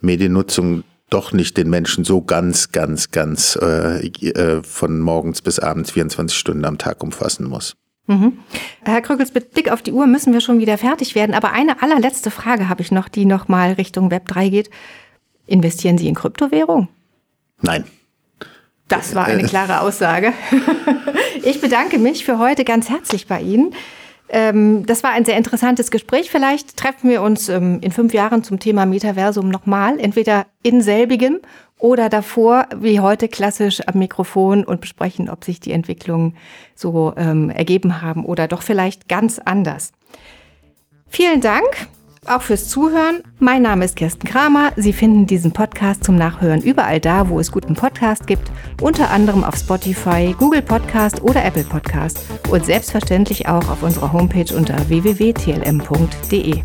Mediennutzung 0.00 0.84
doch 1.10 1.32
nicht 1.32 1.56
den 1.56 1.70
Menschen 1.70 2.04
so 2.04 2.20
ganz, 2.20 2.72
ganz, 2.72 3.10
ganz 3.10 3.56
äh, 3.60 4.06
äh, 4.06 4.62
von 4.62 5.00
morgens 5.00 5.42
bis 5.42 5.58
abends 5.58 5.92
24 5.92 6.36
Stunden 6.36 6.64
am 6.64 6.78
Tag 6.78 7.02
umfassen 7.02 7.48
muss. 7.48 7.76
Mhm. 8.06 8.38
Herr 8.82 9.02
Krückels, 9.02 9.34
mit 9.34 9.52
Blick 9.52 9.70
auf 9.70 9.82
die 9.82 9.92
Uhr 9.92 10.06
müssen 10.06 10.32
wir 10.32 10.40
schon 10.40 10.58
wieder 10.58 10.78
fertig 10.78 11.14
werden. 11.14 11.34
Aber 11.34 11.52
eine 11.52 11.82
allerletzte 11.82 12.30
Frage 12.30 12.68
habe 12.68 12.82
ich 12.82 12.92
noch, 12.92 13.08
die 13.08 13.24
nochmal 13.24 13.72
Richtung 13.72 14.10
Web 14.10 14.28
3 14.28 14.48
geht. 14.48 14.70
Investieren 15.46 15.98
Sie 15.98 16.08
in 16.08 16.14
Kryptowährung? 16.14 16.88
Nein. 17.62 17.84
Das 18.88 19.14
war 19.16 19.24
eine 19.24 19.44
klare 19.44 19.80
Aussage. 19.80 20.32
Ich 21.42 21.60
bedanke 21.60 21.98
mich 21.98 22.24
für 22.24 22.40
heute 22.40 22.64
ganz 22.64 22.88
herzlich 22.88 23.28
bei 23.28 23.40
Ihnen. 23.40 23.72
Ähm, 24.28 24.84
das 24.86 25.02
war 25.02 25.12
ein 25.12 25.24
sehr 25.24 25.36
interessantes 25.36 25.90
Gespräch. 25.90 26.30
Vielleicht 26.30 26.76
treffen 26.76 27.10
wir 27.10 27.22
uns 27.22 27.48
ähm, 27.48 27.78
in 27.80 27.92
fünf 27.92 28.12
Jahren 28.12 28.42
zum 28.42 28.58
Thema 28.58 28.86
Metaversum 28.86 29.48
nochmal, 29.48 30.00
entweder 30.00 30.46
in 30.62 30.80
selbigem 30.80 31.40
oder 31.78 32.08
davor, 32.08 32.66
wie 32.76 33.00
heute 33.00 33.28
klassisch 33.28 33.80
am 33.86 33.98
Mikrofon 33.98 34.64
und 34.64 34.80
besprechen, 34.80 35.28
ob 35.28 35.44
sich 35.44 35.60
die 35.60 35.72
Entwicklungen 35.72 36.36
so 36.74 37.12
ähm, 37.16 37.50
ergeben 37.50 38.00
haben 38.02 38.24
oder 38.24 38.48
doch 38.48 38.62
vielleicht 38.62 39.08
ganz 39.08 39.38
anders. 39.38 39.92
Vielen 41.08 41.40
Dank 41.40 41.86
auch 42.28 42.42
fürs 42.42 42.68
Zuhören. 42.68 43.22
Mein 43.38 43.62
Name 43.62 43.84
ist 43.84 43.96
Kirsten 43.96 44.26
Kramer. 44.26 44.72
Sie 44.76 44.92
finden 44.92 45.26
diesen 45.26 45.52
Podcast 45.52 46.04
zum 46.04 46.16
Nachhören 46.16 46.62
überall 46.62 47.00
da, 47.00 47.28
wo 47.28 47.40
es 47.40 47.52
guten 47.52 47.74
Podcast 47.74 48.26
gibt, 48.26 48.50
unter 48.80 49.10
anderem 49.10 49.44
auf 49.44 49.56
Spotify, 49.56 50.34
Google 50.38 50.62
Podcast 50.62 51.22
oder 51.22 51.44
Apple 51.44 51.64
Podcast 51.64 52.20
und 52.50 52.64
selbstverständlich 52.64 53.48
auch 53.48 53.68
auf 53.70 53.82
unserer 53.82 54.12
Homepage 54.12 54.54
unter 54.54 54.88
www.tlm.de. 54.88 56.62